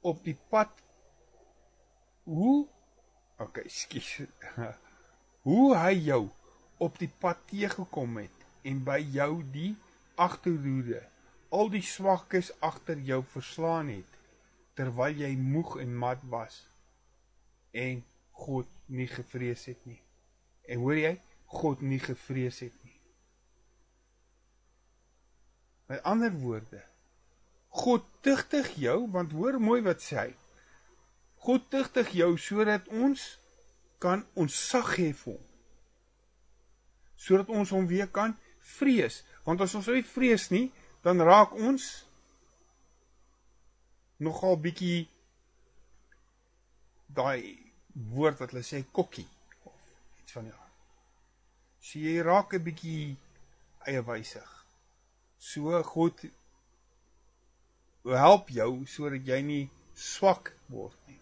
op 0.00 0.22
die 0.24 0.36
pad 0.50 0.70
hoe 2.24 2.64
OK, 3.42 3.58
skus. 3.66 4.20
Hoe 5.46 5.72
hy 5.74 5.96
jou 6.06 6.28
op 6.78 6.98
die 7.00 7.10
pad 7.20 7.40
teëgekom 7.50 8.20
het 8.20 8.44
en 8.68 8.84
by 8.86 9.00
jou 9.12 9.42
die 9.54 9.72
agterhoede 10.14 11.00
al 11.52 11.72
die 11.72 11.82
swakkes 11.84 12.52
agter 12.64 13.00
jou 13.04 13.18
verslaan 13.32 13.90
het 13.90 14.14
terwyl 14.78 15.18
jy 15.24 15.32
moeg 15.36 15.74
en 15.82 15.96
mat 16.04 16.22
was 16.32 16.62
en 17.76 18.04
God 18.44 18.70
nie 18.86 19.08
gevrees 19.10 19.66
het 19.68 19.82
nie. 19.86 20.00
En 20.68 20.80
hoor 20.84 20.96
jy, 20.96 21.12
God 21.52 21.82
nie 21.84 22.00
gevrees 22.00 22.62
het 22.64 22.74
nie. 22.84 22.96
Met 25.92 26.02
ander 26.08 26.32
woorde, 26.32 26.80
God 27.72 28.04
tugtig 28.20 28.74
jou 28.76 28.98
want 29.12 29.32
hoor 29.32 29.58
mooi 29.60 29.80
wat 29.84 30.02
sê 30.04 30.18
hy. 30.20 30.30
God 31.42 31.64
tugtig 31.72 32.12
jou 32.14 32.34
sodat 32.38 32.86
ons 32.92 33.22
kan 34.02 34.22
ontsag 34.38 34.94
hê 34.98 35.10
vir 35.16 35.32
hom. 35.32 35.42
Sodat 37.16 37.50
ons 37.54 37.72
hom 37.74 37.86
weer 37.90 38.10
kan 38.10 38.34
vrees, 38.76 39.22
want 39.46 39.62
as 39.64 39.74
ons 39.78 39.88
nie 39.90 40.04
vrees 40.06 40.48
nie, 40.54 40.68
dan 41.02 41.22
raak 41.22 41.54
ons 41.58 41.86
nogal 44.22 44.58
bietjie 44.62 45.08
daai 47.10 47.58
woord 48.14 48.38
wat 48.40 48.52
hulle 48.54 48.64
sê 48.66 48.82
kokkie 48.94 49.26
of 49.66 49.78
iets 50.22 50.36
van 50.36 50.46
ja. 50.50 50.58
So 51.82 51.98
jy 51.98 52.22
raak 52.22 52.54
'n 52.54 52.64
bietjie 52.64 53.16
eie 53.86 54.02
wysig. 54.06 54.50
So 55.38 55.82
God 55.82 56.22
help 58.04 58.50
jou 58.50 58.84
sodat 58.86 59.26
jy 59.26 59.40
nie 59.42 59.70
swak 59.94 60.52
word 60.68 60.98
nie. 61.06 61.18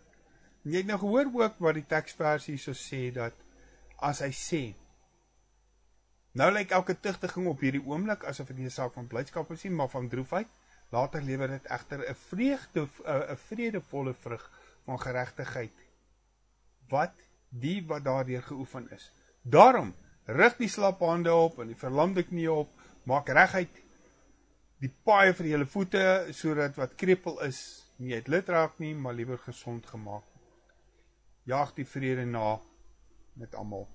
En 0.65 0.73
jy 0.73 0.83
het 0.83 0.87
nou 0.87 0.99
gehoor 0.99 1.33
ook 1.43 1.59
wat 1.59 1.75
die 1.75 1.87
teksversie 1.89 2.59
so 2.59 2.73
sê 2.73 3.11
dat 3.13 3.35
as 4.01 4.21
hy 4.25 4.31
sê 4.33 4.63
Nou 6.39 6.47
lyk 6.55 6.71
elke 6.71 6.95
tugtiging 6.95 7.49
op 7.51 7.63
hierdie 7.65 7.83
oomblik 7.83 8.23
asof 8.31 8.53
dit 8.53 8.59
'n 8.59 8.71
saak 8.71 8.93
van 8.95 9.07
blydskap 9.07 9.51
is 9.51 9.65
nie, 9.65 9.73
maar 9.73 9.89
van 9.89 10.09
droefheid. 10.09 10.47
Later 10.91 11.23
lewer 11.23 11.49
dit 11.49 11.67
egter 11.67 12.09
'n 12.09 12.15
vreugde 12.15 12.89
'n 13.05 13.37
vredevolle 13.37 14.15
vrug 14.15 14.51
van 14.85 15.01
geregtigheid 15.01 15.73
wat 16.89 17.15
die 17.49 17.87
wat 17.87 18.05
daardeur 18.05 18.43
geoefen 18.43 18.91
is. 18.91 19.11
Daarom 19.43 19.95
rig 20.25 20.57
die 20.57 20.69
slappe 20.69 21.05
hande 21.05 21.35
op 21.35 21.59
en 21.59 21.67
die 21.67 21.77
verlamde 21.77 22.23
knieë 22.23 22.51
op, 22.51 22.71
maak 23.03 23.29
reguit 23.29 23.83
die 24.81 24.91
paaie 25.05 25.33
vir 25.37 25.53
julle 25.53 25.69
voete 25.69 26.03
sodat 26.37 26.77
wat 26.81 26.97
krepeel 27.01 27.41
is 27.47 27.61
nie 28.01 28.15
uit 28.17 28.29
lid 28.33 28.49
raak 28.49 28.79
nie, 28.81 28.95
maar 28.95 29.15
liewer 29.15 29.41
gesond 29.45 29.87
gemaak 29.87 30.25
word. 30.25 30.37
Jaag 31.49 31.75
die 31.77 31.85
vrede 31.89 32.25
na 32.29 32.59
met 33.41 33.55
almal 33.55 33.89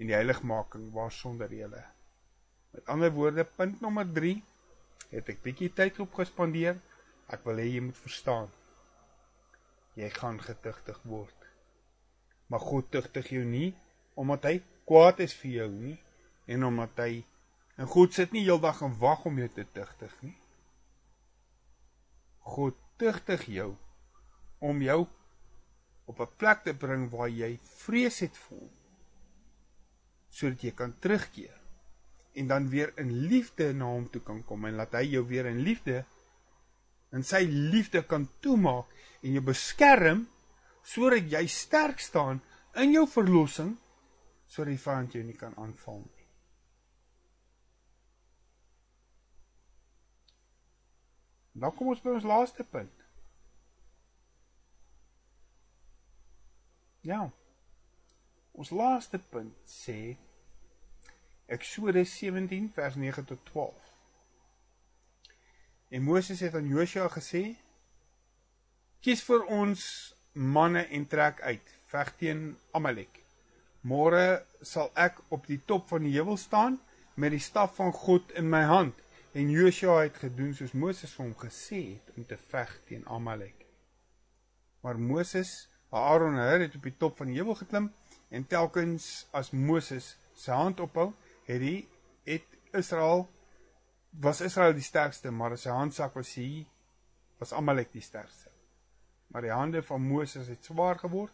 en 0.00 0.08
die 0.08 0.16
heiligmaking 0.16 0.90
waar 0.92 1.12
sonder 1.12 1.52
julle. 1.52 1.82
Met 2.72 2.88
ander 2.90 3.12
woorde, 3.12 3.44
punt 3.44 3.80
nommer 3.84 4.08
3 4.08 4.34
het 5.12 5.28
ek 5.28 5.42
bietjie 5.44 5.70
tyd 5.76 6.00
op 6.02 6.16
gespandeer. 6.16 6.78
Ek 7.32 7.44
wil 7.46 7.60
hê 7.60 7.68
jy 7.68 7.82
moet 7.84 8.00
verstaan. 8.00 8.48
Jy 9.96 10.08
gaan 10.16 10.40
getugtig 10.40 10.98
word. 11.08 11.48
Maar 12.48 12.64
God 12.64 12.90
tugtig 12.92 13.32
jou 13.36 13.44
nie 13.48 13.72
omdat 14.20 14.44
hy 14.44 14.56
kwaad 14.88 15.22
is 15.24 15.32
vir 15.40 15.52
jou 15.62 15.68
nie 15.72 15.98
en 16.52 16.66
omdat 16.68 16.98
hy 17.00 17.22
en 17.82 17.88
God 17.90 18.14
sit 18.14 18.30
nie 18.30 18.44
heeldag 18.46 18.84
en 18.86 18.94
wag 19.00 19.24
om 19.26 19.40
jou 19.42 19.48
te 19.50 19.64
tugtig 19.74 20.12
nie. 20.22 20.36
God 22.46 22.78
tugtig 23.00 23.48
jou 23.50 23.72
om 24.62 24.82
jou 24.82 25.00
op 26.06 26.20
'n 26.20 26.36
plek 26.36 26.62
te 26.62 26.74
bring 26.74 27.10
waar 27.10 27.28
jy 27.28 27.58
vrees 27.58 28.20
het 28.20 28.36
voel 28.36 28.70
sodat 30.30 30.62
jy 30.62 30.70
kan 30.70 30.94
terugkeer 30.98 31.58
en 32.32 32.46
dan 32.46 32.68
weer 32.68 32.92
in 32.96 33.10
liefde 33.28 33.72
na 33.72 33.84
hom 33.84 34.08
toe 34.10 34.22
kan 34.22 34.44
kom 34.44 34.64
en 34.64 34.74
laat 34.74 34.92
hy 34.92 35.04
jou 35.12 35.26
weer 35.26 35.46
in 35.46 35.60
liefde 35.60 36.04
in 37.12 37.22
sy 37.22 37.42
liefde 37.44 38.02
kan 38.02 38.28
toemaak 38.40 38.86
en 39.22 39.32
jou 39.32 39.44
beskerm 39.44 40.28
sodat 40.82 41.30
jy 41.30 41.46
sterk 41.46 42.00
staan 42.00 42.40
in 42.74 42.92
jou 42.92 43.06
verlossing 43.06 43.76
sodat 44.46 44.72
die 44.72 44.84
vyand 44.84 45.12
jou 45.12 45.24
nie 45.24 45.36
kan 45.36 45.54
aanval 45.56 45.98
nie. 45.98 46.21
Nou 51.52 51.72
kom 51.76 51.92
ons 51.92 52.00
by 52.00 52.14
ons 52.16 52.26
laaste 52.26 52.64
punt. 52.64 53.02
Ja. 57.04 57.26
Ons 58.52 58.70
laaste 58.70 59.18
punt 59.32 59.56
sê 59.68 60.14
Eksodus 61.52 62.14
17 62.16 62.70
vers 62.72 62.96
9 62.96 63.24
tot 63.28 63.40
12. 63.50 63.88
En 65.92 66.02
Moses 66.06 66.40
het 66.40 66.54
aan 66.54 66.68
Joshua 66.70 67.08
gesê: 67.12 67.42
"Kies 69.00 69.24
vir 69.28 69.44
ons 69.44 69.82
manne 70.32 70.86
en 70.88 71.06
trek 71.06 71.42
uit, 71.42 71.74
veg 71.92 72.14
teen 72.16 72.56
Amalek. 72.72 73.20
Môre 73.82 74.44
sal 74.62 74.88
ek 74.94 75.18
op 75.28 75.46
die 75.46 75.60
top 75.66 75.88
van 75.88 76.06
die 76.06 76.14
heuwel 76.14 76.36
staan 76.36 76.80
met 77.14 77.34
die 77.34 77.42
staf 77.42 77.76
van 77.76 77.92
God 77.92 78.30
in 78.30 78.48
my 78.48 78.62
hand." 78.62 78.94
En 79.32 79.48
Joshua 79.50 80.02
het 80.02 80.18
gedoen 80.20 80.52
soos 80.52 80.74
Moses 80.76 81.14
hom 81.16 81.30
gesê 81.40 81.78
het 81.94 82.16
om 82.16 82.24
te 82.28 82.36
veg 82.36 82.72
teen 82.84 83.06
Amalek. 83.08 83.64
Maar 84.84 84.98
Moses, 85.00 85.70
Aaron 85.88 86.36
en 86.36 86.48
Hur 86.50 86.60
het 86.60 86.74
op 86.76 86.82
die 86.84 86.96
top 86.96 87.16
van 87.16 87.30
die 87.30 87.38
heuwel 87.38 87.56
geklim 87.62 87.88
en 88.28 88.44
telkens 88.46 89.26
as 89.32 89.50
Moses 89.56 90.16
sy 90.36 90.52
hand 90.52 90.80
ophou, 90.84 91.14
het 91.48 91.64
hy 91.64 91.78
het 92.28 92.76
Israel 92.76 93.24
was 94.20 94.44
Israel 94.44 94.76
die 94.76 94.84
sterkste, 94.84 95.32
maar 95.32 95.56
as 95.56 95.64
sy 95.64 95.72
handsak 95.72 96.12
was 96.18 96.34
hy 96.36 96.66
was 97.40 97.56
Amalek 97.56 97.92
die 97.96 98.04
sterkste. 98.04 98.52
Maar 99.32 99.48
die 99.48 99.56
hande 99.56 99.80
van 99.82 100.04
Moses 100.04 100.52
het 100.52 100.64
swaar 100.68 101.00
geword, 101.00 101.32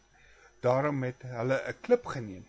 daarom 0.63 1.03
het 1.03 1.23
hulle 1.35 1.59
'n 1.67 1.81
klip 1.83 2.07
geneem 2.07 2.47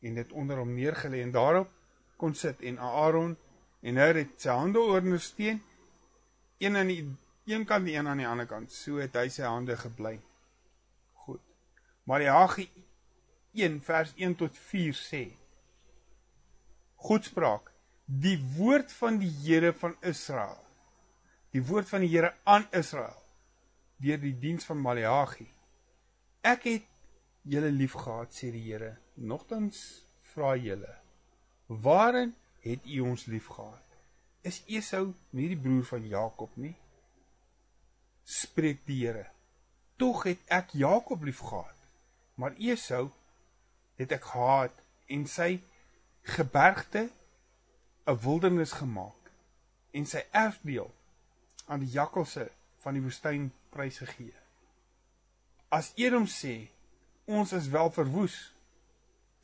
en 0.00 0.14
dit 0.14 0.32
onder 0.32 0.56
hom 0.56 0.72
neergelê 0.74 1.20
en 1.22 1.30
daarop 1.30 1.68
kon 2.16 2.34
sit 2.34 2.62
en 2.62 2.78
Aaron 2.78 3.36
en 3.86 4.00
hy 4.02 4.08
het 4.18 4.34
sy 4.42 4.50
hande 4.50 4.82
ondersteun 4.82 5.60
een 6.58 6.76
aan 6.76 6.90
die 6.90 7.02
een 7.46 7.64
kant 7.68 7.86
en 7.86 7.94
een 7.94 8.08
aan 8.08 8.18
die 8.18 8.26
ander 8.26 8.48
kant. 8.50 8.72
So 8.72 8.98
het 8.98 9.14
hy 9.14 9.28
sy 9.30 9.44
hande 9.46 9.76
gebly. 9.78 10.16
Goed. 11.22 11.42
Maar 12.04 12.24
die 12.24 12.32
Haggai 12.32 12.66
1 13.56 13.80
vers 13.80 14.12
1 14.16 14.36
tot 14.36 14.56
4 14.58 14.96
sê 14.98 15.22
Goedspraak 17.06 17.70
die 18.04 18.36
woord 18.56 18.92
van 18.92 19.20
die 19.22 19.30
Here 19.42 19.72
van 19.72 19.96
Israel 20.04 20.58
die 21.54 21.62
woord 21.64 21.88
van 21.88 22.04
die 22.04 22.10
Here 22.12 22.34
aan 22.44 22.66
Israel 22.76 23.16
deur 24.02 24.20
die 24.20 24.34
diens 24.42 24.66
van 24.68 24.82
Maleagi 24.82 25.48
Ek 26.46 26.68
het 26.68 26.90
julle 27.48 27.72
liefgehad 27.72 28.34
sê 28.36 28.52
die 28.52 28.66
Here 28.66 28.92
nogtans 29.14 29.80
vra 30.34 30.52
julle 30.60 30.92
waarin 31.86 32.34
het 32.66 32.84
u 32.84 33.00
ons 33.06 33.24
liefgehad? 33.30 33.82
Is 34.42 34.60
Esau 34.66 35.14
nie 35.30 35.48
die 35.54 35.60
broer 35.60 35.86
van 35.86 36.04
Jakob 36.10 36.58
nie? 36.58 36.74
Spreek 38.26 38.82
die 38.86 39.00
Here. 39.06 39.26
Tog 39.96 40.26
het 40.26 40.42
ek 40.52 40.74
Jakob 40.76 41.22
liefgehad 41.24 41.76
maar 42.36 42.52
Esau 42.58 43.10
het 43.96 44.12
ek 44.12 44.24
gehaat 44.28 44.82
en 45.08 45.24
sy 45.26 45.60
gebergte 46.36 47.08
'n 48.06 48.18
wildernis 48.24 48.72
gemaak 48.76 49.30
en 49.90 50.06
sy 50.06 50.22
erfdeel 50.30 50.90
aan 51.66 51.80
die 51.80 51.90
jakkalse 51.90 52.50
van 52.84 52.94
die 52.94 53.02
woestyn 53.02 53.52
prysgegee. 53.68 54.34
As 55.68 55.92
Edom 55.96 56.26
sê 56.26 56.68
ons 57.24 57.52
is 57.52 57.68
wel 57.68 57.90
verwoes, 57.90 58.52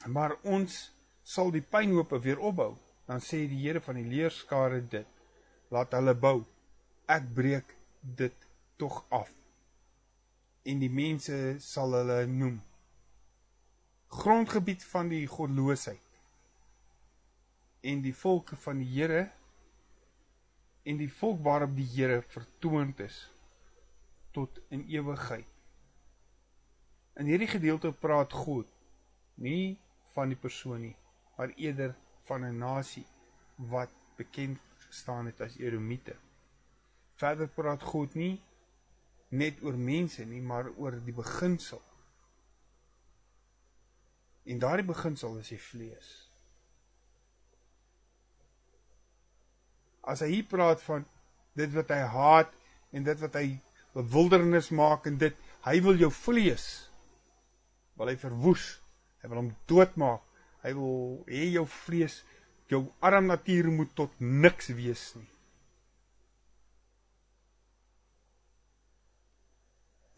maar 0.06 0.36
ons 0.42 0.92
sal 1.22 1.50
die 1.50 1.64
pynhope 1.74 2.20
weer 2.20 2.38
opbou, 2.38 2.76
dan 3.12 3.20
sê 3.20 3.44
die 3.44 3.60
Here 3.60 3.80
van 3.84 4.00
die 4.00 4.08
leerskare 4.08 4.80
dit: 4.80 5.08
Laat 5.68 5.92
hulle 5.92 6.14
bou. 6.16 6.38
Ek 7.12 7.28
breek 7.36 7.76
dit 8.00 8.48
tog 8.80 9.02
af. 9.12 9.30
En 10.64 10.80
die 10.80 10.92
mense 10.92 11.36
sal 11.60 11.92
hulle 11.98 12.22
noem 12.30 12.60
grondgebied 14.12 14.82
van 14.84 15.08
die 15.08 15.24
godloosheid 15.26 16.08
en 17.80 18.02
die 18.04 18.12
volke 18.14 18.58
van 18.60 18.82
die 18.82 18.88
Here 18.92 19.22
en 20.84 21.00
die 21.00 21.10
volk 21.10 21.40
waarop 21.46 21.72
die 21.76 21.88
Here 21.94 22.20
vertoond 22.34 23.00
is 23.00 23.16
tot 24.36 24.60
in 24.68 24.84
ewigheid. 24.92 25.48
In 27.16 27.28
hierdie 27.28 27.48
gedeelte 27.48 27.92
praat 28.04 28.36
God 28.36 28.68
nie 29.40 29.78
van 30.12 30.32
die 30.32 30.38
persoon 30.38 30.84
nie, 30.90 30.94
maar 31.36 31.56
eerder 31.56 31.96
van 32.24 32.44
'n 32.44 32.58
nasie 32.58 33.06
wat 33.56 33.90
bekend 34.16 34.58
gestaan 34.88 35.26
het 35.26 35.40
as 35.40 35.56
Edomite. 35.56 36.16
Verder 37.14 37.48
praat 37.48 37.82
God 37.82 38.14
nie 38.14 38.40
net 39.28 39.62
oor 39.62 39.76
mense 39.76 40.24
nie, 40.24 40.40
maar 40.40 40.68
oor 40.76 41.04
die 41.04 41.12
beginsel 41.12 41.82
En 44.42 44.58
daardie 44.58 44.86
beginsel 44.86 45.36
is 45.38 45.52
die 45.52 45.60
vlees. 45.60 46.08
As 50.02 50.22
hy 50.24 50.32
hier 50.32 50.48
praat 50.50 50.82
van 50.82 51.04
dit 51.58 51.70
wat 51.76 51.92
hy 51.94 52.00
haat 52.10 52.54
en 52.90 53.06
dit 53.06 53.20
wat 53.22 53.38
hy 53.38 53.46
'n 53.94 54.08
wildernis 54.14 54.70
maak 54.74 55.06
en 55.06 55.18
dit 55.18 55.36
hy 55.62 55.76
wil 55.82 55.96
jou 56.00 56.10
vlees 56.10 56.88
wil 57.94 58.08
hy 58.08 58.16
verwoes. 58.16 58.80
Hy 59.22 59.28
wil 59.28 59.38
hom 59.38 59.50
doodmaak. 59.70 60.22
Hy 60.62 60.72
wil 60.78 61.24
hê 61.30 61.48
jou 61.56 61.66
vlees 61.66 62.22
jou 62.70 62.86
arm 63.04 63.28
natuur 63.28 63.68
moet 63.74 63.90
tot 63.98 64.12
niks 64.20 64.70
wees 64.76 65.02
nie. 65.18 65.28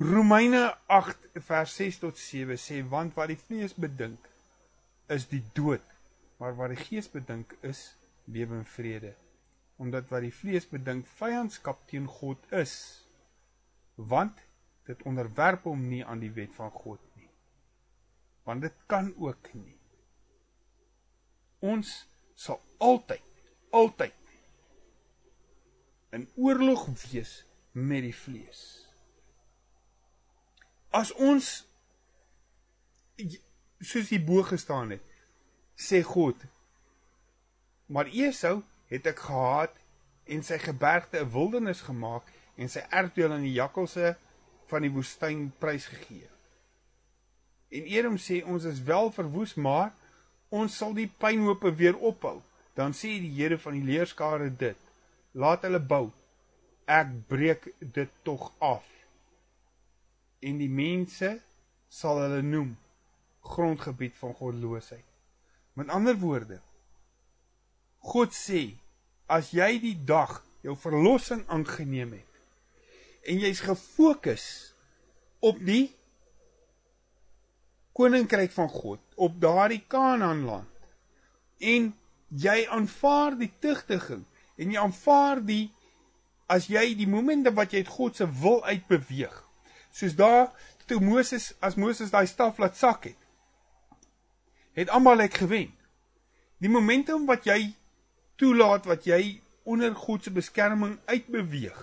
Romeine 0.05 0.69
8 0.93 1.41
vers 1.49 1.75
6 1.81 1.99
tot 2.03 2.21
7 2.21 2.59
sê 2.61 2.83
want 2.95 3.17
wat 3.19 3.33
die 3.33 3.41
vlees 3.41 3.75
bedink 3.75 4.31
is 5.15 5.27
die 5.31 5.43
dood 5.57 5.95
Maar 6.37 6.57
wat 6.57 6.75
die 6.75 6.83
gees 6.83 7.07
bedink 7.11 7.55
is 7.61 7.95
lewe 8.25 8.57
en 8.59 8.67
vrede. 8.67 9.15
Omdat 9.77 10.11
wat 10.11 10.27
die 10.27 10.35
vlees 10.35 10.67
bedink 10.71 11.07
vyandskap 11.19 11.87
teen 11.91 12.07
God 12.11 12.53
is. 12.53 12.75
Want 13.95 14.43
dit 14.89 15.03
onderwerp 15.09 15.65
hom 15.69 15.87
nie 15.89 16.03
aan 16.05 16.21
die 16.21 16.33
wet 16.35 16.53
van 16.59 16.71
God 16.75 17.01
nie. 17.17 17.31
Want 18.45 18.67
dit 18.67 18.77
kan 18.87 19.13
ook 19.17 19.53
nie. 19.55 19.77
Ons 21.65 21.95
sal 22.37 22.61
altyd 22.83 23.23
altyd 23.75 24.15
in 26.15 26.29
oorlog 26.39 26.87
wees 27.11 27.41
met 27.73 28.05
die 28.07 28.15
vlees. 28.15 28.61
As 30.95 31.11
ons 31.19 31.65
soos 33.83 34.13
die 34.13 34.23
bo 34.23 34.45
gestaan 34.47 34.95
het, 34.95 35.03
sê 35.75 36.05
God, 36.07 36.39
maar 37.91 38.07
Esau 38.15 38.61
het 38.93 39.09
ek 39.11 39.25
gehaat 39.27 39.75
en 40.31 40.47
sy 40.47 40.59
gebergte 40.63 41.19
'n 41.21 41.33
wildernis 41.35 41.83
gemaak 41.83 42.31
en 42.57 42.71
sy 42.71 42.85
erfdeel 42.91 43.33
aan 43.33 43.43
die 43.43 43.59
jakkalse 43.59 44.15
van 44.71 44.87
die 44.87 44.95
woestyn 44.95 45.51
prysgegee. 45.59 46.29
En 47.75 47.85
Edom 47.91 48.17
sê 48.17 48.45
ons 48.47 48.65
is 48.65 48.83
wel 48.83 49.11
verwoes, 49.13 49.55
maar 49.55 49.93
ons 50.55 50.77
sal 50.79 50.95
die 50.97 51.09
pynhope 51.09 51.73
weer 51.79 51.99
ophou. 51.99 52.41
Dan 52.75 52.95
sê 52.97 53.17
die 53.23 53.33
Here 53.37 53.59
van 53.61 53.77
die 53.79 53.87
leerskare 53.87 54.51
dit: 54.51 54.79
Laat 55.35 55.67
hulle 55.67 55.81
bou. 55.81 56.09
Ek 56.91 57.11
breek 57.31 57.71
dit 57.81 58.11
tog 58.27 58.51
af. 58.63 58.87
En 60.45 60.59
die 60.61 60.71
mense 60.71 61.31
sal 61.89 62.21
hulle 62.25 62.43
noem 62.45 62.75
grondgebied 63.45 64.17
van 64.19 64.35
godloosheid. 64.37 65.07
Met 65.75 65.91
ander 65.91 66.17
woorde, 66.21 66.61
God 68.05 68.35
sê 68.37 68.67
as 69.27 69.51
jy 69.57 69.79
die 69.81 69.97
dag 70.07 70.43
jou 70.65 70.77
verlossing 70.79 71.43
aangeneem 71.53 72.13
het 72.19 72.35
en 73.25 73.41
jy's 73.41 73.63
gefokus 73.65 74.47
op 75.45 75.61
die 75.65 75.95
koninkryk 77.95 78.53
van 78.53 78.69
God, 78.69 79.01
op 79.15 79.37
daardie 79.41 79.85
Kanaanland 79.87 80.71
en 81.63 81.93
jy 82.29 82.65
aanvaar 82.67 83.37
die 83.39 83.53
tugtiging 83.63 84.25
en 84.59 84.73
jy 84.75 84.81
aanvaar 84.81 85.41
die 85.47 85.69
as 86.51 86.67
jy 86.69 86.91
die 86.99 87.09
oomente 87.09 87.53
wat 87.55 87.73
jy 87.73 87.85
uit 87.85 87.93
God 87.95 88.19
se 88.19 88.27
wil 88.43 88.61
uitbeweeg. 88.67 89.35
Soos 89.95 90.17
daar 90.19 90.51
toe 90.91 91.01
Moses 91.01 91.53
as 91.65 91.79
Moses 91.81 92.13
daai 92.13 92.27
staf 92.29 92.59
laat 92.59 92.77
sak 92.77 93.09
het. 93.09 93.21
Het 94.75 94.91
Amalek 94.91 95.39
gewen. 95.39 95.71
Die 96.59 96.71
momentum 96.71 97.27
wat 97.31 97.47
jy 97.47 97.73
toelaat 98.41 98.87
wat 98.91 99.07
jy 99.07 99.41
onder 99.65 99.95
God 99.97 100.25
se 100.25 100.33
beskerming 100.35 100.99
uitbeweeg. 101.07 101.79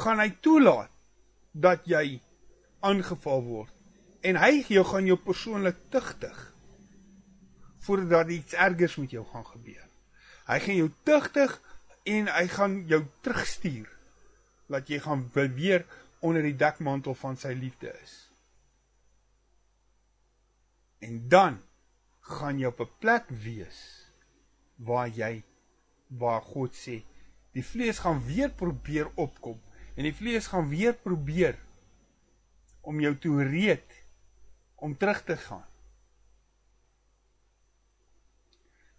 Gaan 0.00 0.22
hy 0.22 0.30
toelaat 0.42 0.90
dat 1.52 1.86
jy 1.90 2.18
aangeval 2.80 3.42
word 3.42 3.74
en 4.20 4.36
hy 4.36 4.64
jou 4.68 4.84
gaan 4.84 5.06
jou 5.06 5.18
persoonlik 5.22 5.76
tugtig 5.90 6.38
voordat 7.86 8.28
iets 8.28 8.52
ergers 8.52 8.96
met 8.96 9.10
jou 9.10 9.24
gaan 9.24 9.46
gebeur. 9.46 9.84
Hy 10.48 10.58
gaan 10.64 10.76
jou 10.76 10.90
tugtig 11.08 11.54
en 12.08 12.28
hy 12.32 12.46
gaan 12.52 12.80
jou 12.90 13.02
terugstuur 13.24 13.88
dat 14.68 14.90
jy 14.90 14.98
gaan 15.04 15.28
weer 15.32 15.86
onder 16.20 16.42
die 16.42 16.56
dekmantel 16.56 17.14
van 17.14 17.38
sy 17.40 17.54
liefde 17.56 17.92
is. 18.02 18.16
En 20.98 21.28
dan 21.28 21.60
gaan 22.20 22.58
jy 22.58 22.66
op 22.66 22.80
'n 22.80 22.90
plek 22.98 23.28
wees 23.28 23.78
waar 24.76 25.08
jy 25.08 25.42
waar 26.08 26.42
God 26.42 26.74
sê 26.74 27.04
die 27.52 27.64
vlees 27.64 27.98
gaan 27.98 28.20
weer 28.26 28.50
probeer 28.50 29.10
opkom 29.14 29.60
en 29.94 30.02
die 30.02 30.14
vlees 30.14 30.46
gaan 30.46 30.68
weer 30.68 30.94
probeer 30.94 31.56
om 32.88 33.00
jou 33.04 33.14
te 33.20 33.32
reed 33.50 33.96
om 34.80 34.94
terug 34.96 35.20
te 35.26 35.36
gaan. 35.36 35.64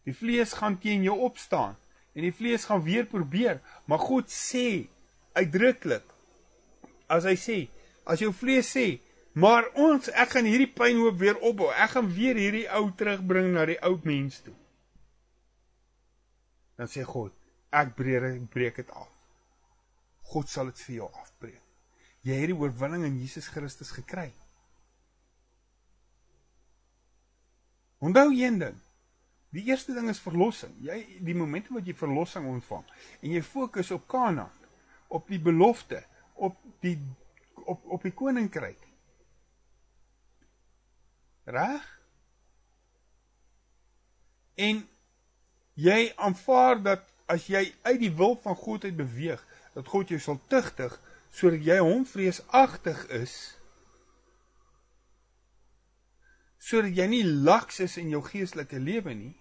Die 0.05 0.15
vlees 0.15 0.53
gaan 0.57 0.77
teen 0.81 1.03
jou 1.05 1.17
opstaan 1.25 1.75
en 2.13 2.25
die 2.25 2.33
vlees 2.35 2.65
gaan 2.69 2.83
weer 2.83 3.05
probeer, 3.09 3.59
maar 3.85 4.01
God 4.01 4.31
sê 4.33 4.89
uitdruklik 5.37 6.05
as 7.09 7.25
hy 7.25 7.35
sê, 7.39 7.59
as 8.09 8.21
jou 8.21 8.31
vlees 8.35 8.69
sê, 8.69 8.99
maar 9.39 9.69
ons 9.79 10.09
ek 10.11 10.35
gaan 10.35 10.49
hierdie 10.49 10.69
pynhoop 10.73 11.17
weer 11.21 11.37
opbou. 11.45 11.69
Ek 11.73 11.95
gaan 11.95 12.09
weer 12.13 12.37
hierdie 12.37 12.65
ou 12.75 12.89
terugbring 12.97 13.53
na 13.55 13.65
die 13.69 13.79
ou 13.85 13.95
mens 14.05 14.41
toe. 14.45 14.55
Dan 16.79 16.89
sê 16.91 17.05
God, 17.07 17.33
ek 17.73 17.95
breek 17.97 18.25
ek 18.29 18.45
breek 18.53 18.81
dit 18.81 18.93
af. 18.93 19.09
God 20.29 20.49
sal 20.51 20.69
dit 20.69 20.85
vir 20.85 20.95
jou 21.01 21.09
afbreek. 21.23 21.68
Jy 22.27 22.35
het 22.41 22.51
die 22.51 22.57
oorwinning 22.57 23.05
in 23.07 23.19
Jesus 23.21 23.47
Christus 23.47 23.91
gekry. 23.95 24.29
Onthou 27.99 28.31
een 28.35 28.59
ding. 28.59 28.77
Die 29.49 29.63
eerste 29.71 29.93
ding 29.93 30.09
is 30.09 30.21
verlossing. 30.21 30.75
Jy 30.83 30.99
die 31.25 31.35
oomblik 31.35 31.71
wat 31.73 31.87
jy 31.87 31.95
verlossing 31.97 32.47
ontvang 32.47 32.85
en 33.19 33.31
jy 33.33 33.41
fokus 33.43 33.91
op 33.95 34.05
Kanaan, 34.07 34.51
op 35.09 35.27
die 35.31 35.41
belofte, 35.41 36.03
op 36.35 36.59
die 36.83 36.97
op 37.65 37.83
op 37.97 38.05
die 38.05 38.13
koninkryk. 38.15 38.79
Reg? 41.49 41.85
En 44.59 44.83
jy 45.79 45.99
aanvaar 46.15 46.81
dat 46.83 47.05
as 47.29 47.47
jy 47.49 47.63
uit 47.81 47.99
die 48.01 48.13
wil 48.13 48.35
van 48.43 48.57
God 48.57 48.85
uit 48.85 48.97
beweeg, 48.97 49.41
dat 49.73 49.87
God 49.87 50.09
jou 50.11 50.19
sal 50.21 50.39
tugtig 50.51 50.95
sodat 51.31 51.63
jy 51.65 51.77
hom 51.79 52.05
vreesagtig 52.05 53.05
is. 53.15 53.35
Sodat 56.57 56.95
jy 56.95 57.07
nie 57.07 57.23
laks 57.23 57.79
is 57.79 57.97
in 57.97 58.09
jou 58.09 58.21
geestelike 58.25 58.79
lewe 58.79 59.13
nie. 59.13 59.35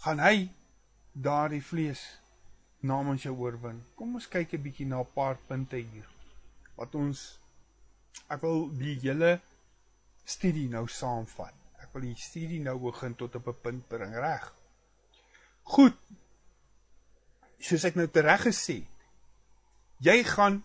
gaan 0.00 0.20
hy 0.24 0.48
daardie 1.12 1.60
vlees 1.60 2.00
namens 2.80 3.26
jou 3.26 3.34
oorwin. 3.36 3.82
Kom 3.96 4.14
ons 4.16 4.28
kyk 4.34 4.54
'n 4.54 4.62
bietjie 4.64 4.86
na 4.88 5.00
'n 5.00 5.12
paar 5.14 5.36
punte 5.48 5.76
hier. 5.76 6.08
Wat 6.76 6.94
ons 6.94 7.38
ek 8.28 8.40
wil 8.42 8.68
die 8.82 8.96
hele 9.04 9.40
studie 10.24 10.68
nou 10.68 10.86
saamvat. 10.88 11.54
Ek 11.82 11.92
wil 11.92 12.02
die 12.02 12.14
studie 12.14 12.60
nou 12.60 12.78
begin 12.78 13.14
tot 13.14 13.34
op 13.34 13.48
'n 13.48 13.60
punt 13.62 13.88
bring, 13.88 14.14
reg? 14.14 14.52
Goed. 15.62 15.96
Soos 17.60 17.84
ek 17.84 17.98
nou 17.98 18.06
tereg 18.08 18.46
gesê 18.48 18.80
het, 18.80 19.06
jy 20.00 20.16
gaan 20.24 20.62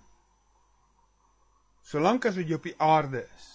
solank 1.86 2.26
as 2.30 2.38
wat 2.40 2.48
jy 2.48 2.56
op 2.58 2.66
die 2.66 2.78
aarde 2.82 3.26
is, 3.26 3.50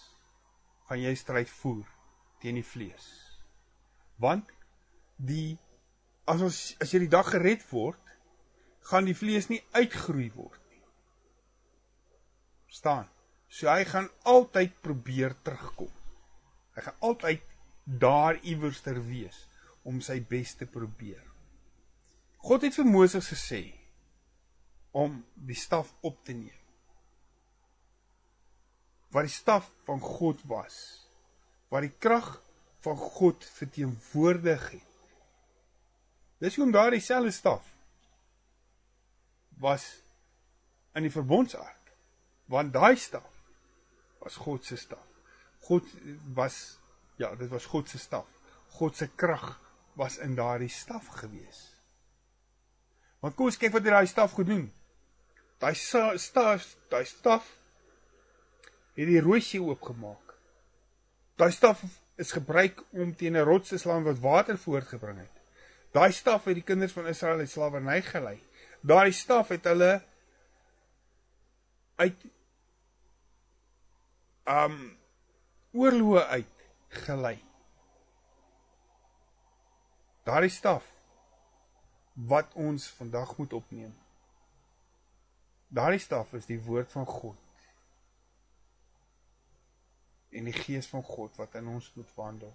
gaan 0.88 1.00
jy 1.00 1.14
stryd 1.16 1.50
voer 1.60 1.88
teen 2.42 2.58
die 2.60 2.66
vlees. 2.66 3.06
Want 4.20 4.48
die 5.16 5.56
as 6.30 6.42
ons 6.44 6.58
as 6.82 6.92
jy 6.92 7.04
die 7.04 7.12
dag 7.12 7.30
gered 7.32 7.64
word, 7.72 8.00
gaan 8.90 9.08
die 9.08 9.16
vlees 9.16 9.48
nie 9.50 9.62
uitgroei 9.76 10.30
word 10.34 10.60
nie. 10.70 10.82
staan. 12.70 13.08
So 13.50 13.66
hy 13.66 13.84
gaan 13.84 14.06
altyd 14.30 14.76
probeer 14.82 15.34
terugkom. 15.42 15.90
Hy 16.76 16.84
gaan 16.86 17.00
altyd 17.02 17.42
daar 17.84 18.38
iewers 18.46 18.78
ter 18.84 19.00
wees 19.08 19.42
om 19.82 19.98
sy 20.00 20.20
bes 20.22 20.54
te 20.54 20.68
probeer. 20.70 21.29
God 22.40 22.64
het 22.64 22.76
vir 22.78 22.88
Moses 22.88 23.28
gesê 23.28 23.62
om 24.96 25.20
die 25.34 25.58
staf 25.58 25.92
op 26.00 26.16
te 26.24 26.32
neem. 26.32 26.56
Wat 29.10 29.26
die 29.26 29.34
staf 29.34 29.68
van 29.86 30.00
God 30.00 30.40
was, 30.48 30.76
wat 31.70 31.84
die 31.86 31.94
krag 31.98 32.38
van 32.80 32.96
God 32.96 33.44
verteenwoordig 33.44 34.70
het. 34.70 34.86
Dis 36.40 36.56
hoekom 36.56 36.72
daardie 36.72 37.02
selfde 37.04 37.34
staf 37.34 37.66
was 39.60 39.84
in 40.96 41.04
die 41.04 41.12
verbondsark. 41.12 41.92
Want 42.50 42.72
daai 42.72 42.96
staf 42.96 43.28
was 44.22 44.38
God 44.40 44.64
se 44.64 44.78
staf. 44.80 45.04
God 45.68 45.84
was 46.34 46.78
ja, 47.20 47.34
dit 47.36 47.50
was 47.52 47.68
God 47.68 47.88
se 47.88 47.98
staf. 47.98 48.26
God 48.78 48.96
se 48.96 49.10
krag 49.14 49.52
was 50.00 50.16
in 50.24 50.34
daardie 50.34 50.72
staf 50.72 51.12
gewees. 51.20 51.79
Want 53.20 53.36
kom 53.36 53.50
ons 53.50 53.58
kyk 53.60 53.72
wat 53.72 53.84
daai 53.84 54.06
staf 54.08 54.32
gedoen. 54.36 54.70
Daai 55.60 55.74
staf, 55.76 56.68
daai 56.88 57.04
staf 57.04 57.48
het 58.96 59.08
die 59.08 59.20
rooi 59.20 59.40
see 59.44 59.60
oopgemaak. 59.60 60.34
Daai 61.40 61.50
staf 61.52 61.82
is 62.20 62.32
gebruik 62.36 62.80
om 62.92 63.12
teen 63.16 63.36
'n 63.36 63.44
rots 63.44 63.68
te 63.68 63.78
slaan 63.78 64.04
wat 64.04 64.18
water 64.18 64.58
voortgebring 64.58 65.18
het. 65.18 65.36
Daai 65.92 66.12
staf 66.12 66.44
het 66.44 66.54
die 66.54 66.64
kinders 66.64 66.92
van 66.92 67.06
Israel 67.06 67.38
uit 67.38 67.50
slawerny 67.50 68.02
gelei. 68.02 68.38
Daai 68.80 69.12
staf 69.12 69.48
het 69.48 69.64
hulle 69.64 70.02
uit 71.96 72.24
um 74.44 74.98
oorloë 75.72 76.24
uit 76.26 76.54
gelei. 76.88 77.38
Daardie 80.24 80.50
staf 80.50 80.86
wat 82.26 82.54
ons 82.54 82.86
vandag 82.98 83.36
moet 83.36 83.52
opneem. 83.52 83.92
Daardie 85.68 86.02
staf 86.02 86.32
is 86.32 86.46
die 86.46 86.60
woord 86.62 86.92
van 86.92 87.06
God. 87.06 87.38
En 90.30 90.44
die 90.44 90.54
gees 90.54 90.86
van 90.90 91.02
God 91.02 91.36
wat 91.38 91.54
in 91.54 91.68
ons 91.70 91.92
moet 91.94 92.10
wandel. 92.14 92.54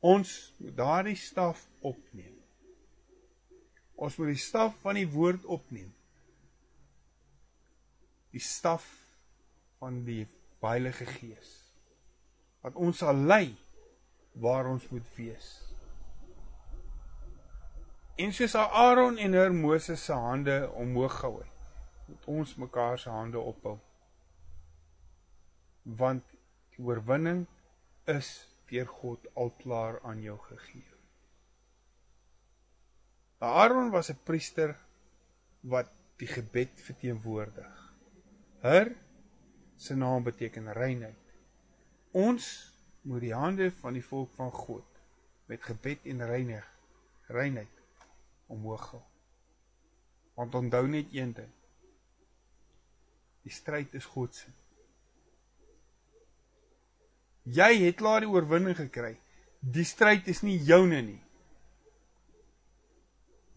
Ons 0.00 0.34
moet 0.58 0.76
daardie 0.76 1.16
staf 1.18 1.66
opneem. 1.80 2.34
Ons 3.94 4.16
moet 4.18 4.34
die 4.34 4.42
staf 4.42 4.76
van 4.82 4.98
die 4.98 5.08
woord 5.10 5.44
opneem. 5.44 5.90
Die 8.30 8.42
staf 8.42 8.86
van 9.78 10.02
die 10.06 10.26
Heilige 10.58 11.06
Gees 11.06 11.54
wat 12.66 12.74
ons 12.74 12.98
sal 12.98 13.14
lei 13.14 13.54
waar 14.42 14.66
ons 14.66 14.88
moet 14.90 15.06
wees. 15.14 15.67
En 18.18 18.32
soos 18.34 18.54
Aaron 18.58 19.16
en 19.22 19.32
Hur 19.32 19.52
Moses 19.54 20.04
se 20.04 20.12
hande 20.12 20.70
omhoog 20.74 21.20
gehou 21.20 21.36
het, 21.38 21.50
moet 22.06 22.24
ons 22.26 22.54
mekaar 22.58 22.98
se 22.98 23.12
hande 23.14 23.38
ophou. 23.38 23.76
Want 26.00 26.24
die 26.74 26.82
oorwinning 26.82 27.44
is 28.10 28.32
deur 28.72 28.90
God 28.90 29.28
al 29.38 29.52
klaar 29.62 30.00
aan 30.02 30.24
jou 30.24 30.34
gegee. 30.48 30.82
Aaron 33.38 33.94
was 33.94 34.10
'n 34.10 34.18
priester 34.24 34.74
wat 35.60 35.94
die 36.16 36.30
gebed 36.34 36.74
verteenwoordig. 36.74 37.94
Hur 38.66 38.96
se 39.76 39.94
naam 39.94 40.22
beteken 40.22 40.72
reinheid. 40.72 41.24
Ons 42.10 42.72
moet 43.02 43.20
die 43.20 43.34
hande 43.34 43.70
van 43.70 43.92
die 43.92 44.04
volk 44.04 44.34
van 44.34 44.50
God 44.50 44.86
met 45.46 45.62
gebed 45.62 45.98
en 46.02 46.26
reinig 46.26 46.66
reinheid 47.26 47.77
omhoog 48.48 48.90
hou. 48.92 49.02
Want 50.38 50.54
onthou 50.54 50.86
net 50.88 51.12
een 51.12 51.32
ding. 51.36 51.52
Die 53.46 53.52
stryd 53.52 53.94
is 53.94 54.08
God 54.14 54.34
se. 54.34 54.50
Jy 57.48 57.70
het 57.86 57.96
klaar 57.96 58.24
die 58.24 58.30
oorwinning 58.30 58.76
gekry. 58.76 59.14
Die 59.60 59.86
stryd 59.88 60.28
is 60.28 60.42
nie 60.44 60.58
joune 60.68 61.00
nie. 61.02 61.20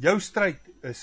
Jou 0.02 0.16
stryd 0.24 0.70
is 0.88 1.02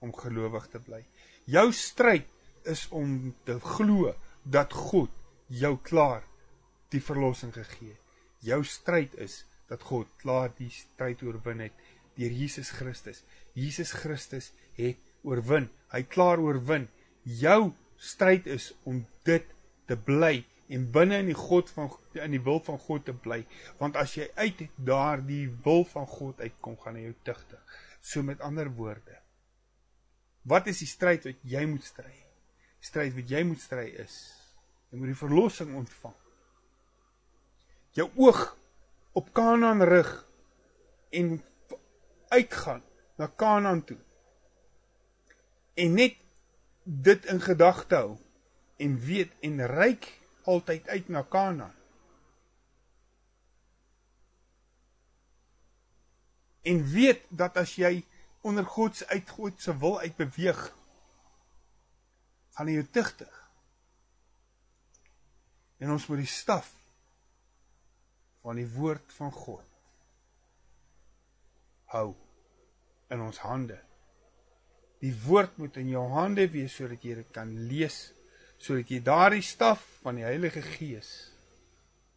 om 0.00 0.14
gelowig 0.16 0.68
te 0.72 0.80
bly. 0.80 1.02
Jou 1.50 1.66
stryd 1.74 2.28
is 2.70 2.86
om 2.94 3.34
te 3.44 3.58
glo 3.74 4.14
dat 4.42 4.72
God 4.72 5.10
jou 5.52 5.74
klaar 5.82 6.22
die 6.94 7.02
verlossing 7.02 7.52
gegee. 7.54 7.96
Jou 8.46 8.62
stryd 8.64 9.14
is 9.20 9.42
dat 9.68 9.82
God 9.88 10.08
klaar 10.22 10.52
die 10.56 10.70
stryd 10.72 11.22
oorwin 11.26 11.66
het 11.66 11.81
deur 12.18 12.32
Jesus 12.32 12.72
Christus. 12.76 13.22
Jesus 13.54 13.92
Christus 13.96 14.50
het 14.78 15.00
oorwin. 15.22 15.68
Hy 15.92 16.02
klaar 16.08 16.40
oorwin. 16.42 16.88
Jou 17.24 17.72
stryd 18.02 18.48
is 18.50 18.72
om 18.88 19.04
dit 19.28 19.46
te 19.86 19.96
bly 19.96 20.42
en 20.72 20.86
binne 20.92 21.18
in 21.20 21.28
die 21.30 21.38
God 21.38 21.70
van 21.74 21.90
in 22.16 22.34
die 22.34 22.42
wil 22.44 22.60
van 22.64 22.78
God 22.80 23.06
te 23.06 23.14
bly. 23.16 23.42
Want 23.80 23.96
as 24.00 24.16
jy 24.16 24.28
uit 24.38 24.64
daardie 24.76 25.46
wil 25.64 25.84
van 25.92 26.06
God 26.08 26.40
uitkom, 26.40 26.78
gaan 26.80 26.98
hy 26.98 27.08
jou 27.08 27.16
tugtig. 27.28 27.78
So 28.02 28.24
met 28.26 28.40
ander 28.42 28.70
woorde, 28.72 29.18
wat 30.48 30.66
is 30.72 30.82
die 30.82 30.90
stryd 30.90 31.28
wat 31.28 31.44
jy 31.46 31.64
moet 31.70 31.84
stry? 31.86 32.12
Die 32.82 32.88
stryd 32.88 33.14
wat 33.14 33.30
jy 33.30 33.44
moet 33.46 33.62
stry 33.62 33.86
is 34.02 34.16
jy 34.92 34.98
moet 35.00 35.12
die 35.14 35.22
verlossing 35.22 35.70
ontvang. 35.78 36.16
Jou 37.96 38.08
oog 38.20 38.42
op 39.16 39.30
Kanaan 39.36 39.84
rig 39.88 40.10
en 41.16 41.38
uitgaan 42.32 42.82
na 43.20 43.26
Kanaan 43.26 43.84
toe. 43.84 43.98
En 45.74 45.94
net 45.94 46.16
dit 46.82 47.24
in 47.30 47.40
gedagte 47.40 47.94
hou 47.94 48.16
en 48.76 48.98
weet 48.98 49.32
en 49.40 49.66
ryk 49.66 50.08
altyd 50.48 50.88
uit 50.88 51.08
na 51.08 51.22
Kanaan. 51.22 51.74
En 56.62 56.84
weet 56.90 57.24
dat 57.28 57.56
as 57.58 57.74
jy 57.74 58.04
onder 58.42 58.66
God 58.66 58.96
se 58.96 59.06
uit 59.06 59.30
God 59.30 59.62
se 59.62 59.74
wil 59.78 59.98
uit 60.00 60.16
beweeg, 60.16 60.60
gaan 62.54 62.70
hy 62.70 62.78
jou 62.78 62.86
tugtig. 62.94 63.34
En 65.82 65.90
ons 65.90 66.06
moet 66.06 66.22
die 66.22 66.30
staf 66.30 66.70
van 68.42 68.58
die 68.58 68.68
woord 68.74 69.14
van 69.18 69.30
God 69.34 69.71
hou 71.92 72.12
in 73.12 73.20
ons 73.20 73.40
hande. 73.44 73.78
Die 75.02 75.14
woord 75.24 75.56
moet 75.58 75.76
in 75.82 75.90
jou 75.92 76.04
hande 76.14 76.46
wees 76.52 76.76
sodat 76.78 77.04
jy 77.04 77.18
dit 77.20 77.30
kan 77.34 77.50
lees, 77.68 78.12
sodat 78.62 78.90
jy 78.92 79.00
daardie 79.04 79.42
staf 79.44 79.82
van 80.04 80.20
die 80.20 80.26
Heilige 80.26 80.62
Gees 80.62 81.10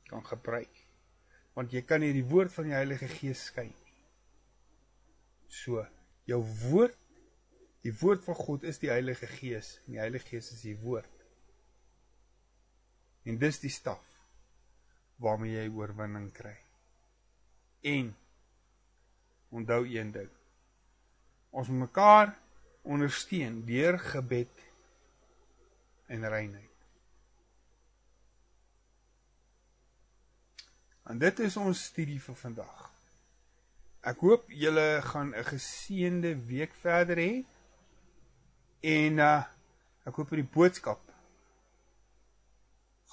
kan 0.09 0.21
gebruik. 0.25 0.83
Want 1.55 1.73
jy 1.73 1.81
kan 1.87 2.03
nie 2.03 2.13
die 2.13 2.27
woord 2.29 2.53
van 2.53 2.69
die 2.69 2.77
Heilige 2.77 3.09
Gees 3.09 3.47
skei 3.49 3.67
nie. 3.71 3.93
So, 5.49 5.81
jou 6.29 6.41
woord, 6.67 6.97
die 7.85 7.93
woord 8.01 8.23
van 8.25 8.37
God 8.37 8.65
is 8.67 8.81
die 8.81 8.91
Heilige 8.91 9.29
Gees 9.29 9.77
en 9.85 9.95
die 9.95 10.03
Heilige 10.03 10.35
Gees 10.35 10.51
is 10.53 10.61
die 10.65 10.77
woord. 10.81 11.11
En 13.25 13.39
dis 13.41 13.57
die 13.63 13.73
staf 13.73 14.03
waarmee 15.21 15.55
jy 15.55 15.69
oorwinning 15.73 16.27
kry. 16.35 16.53
En 17.85 18.11
onthou 19.55 19.83
een 19.87 20.11
ding. 20.11 20.31
Ons 21.49 21.71
moet 21.71 21.87
mekaar 21.87 22.35
ondersteun 22.83 23.61
deur 23.65 23.99
gebed 23.99 24.63
en 26.11 26.27
reinheid. 26.29 26.71
En 31.05 31.17
dit 31.21 31.39
is 31.39 31.57
ons 31.61 31.83
studie 31.91 32.19
vir 32.21 32.37
vandag. 32.37 32.85
Ek 34.05 34.21
hoop 34.25 34.49
julle 34.53 35.01
gaan 35.05 35.33
'n 35.33 35.47
geseënde 35.49 36.35
week 36.49 36.73
verder 36.81 37.17
hê. 37.17 37.33
En 38.81 39.17
uh 39.17 39.43
ek 40.05 40.15
hoop 40.15 40.29
die 40.37 40.51
boodskap 40.57 41.01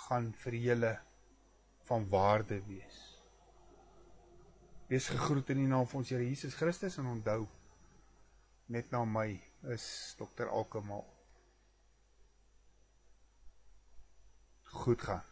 gaan 0.04 0.32
vir 0.42 0.54
julle 0.54 0.92
van 1.88 2.08
waarde 2.08 2.60
wees. 2.68 3.01
Wees 4.92 5.08
gegroet 5.08 5.48
in 5.48 5.56
die 5.56 5.66
naam 5.66 5.86
van 5.88 6.02
ons 6.02 6.10
Here 6.12 6.24
Jesus 6.26 6.52
Christus 6.54 6.98
en 7.00 7.06
onthou 7.08 7.46
net 8.74 8.90
na 8.92 9.00
my 9.08 9.38
is 9.72 9.86
Dr. 10.18 10.50
Alkemal. 10.52 11.06
Goed 14.84 15.00
gaan. 15.08 15.31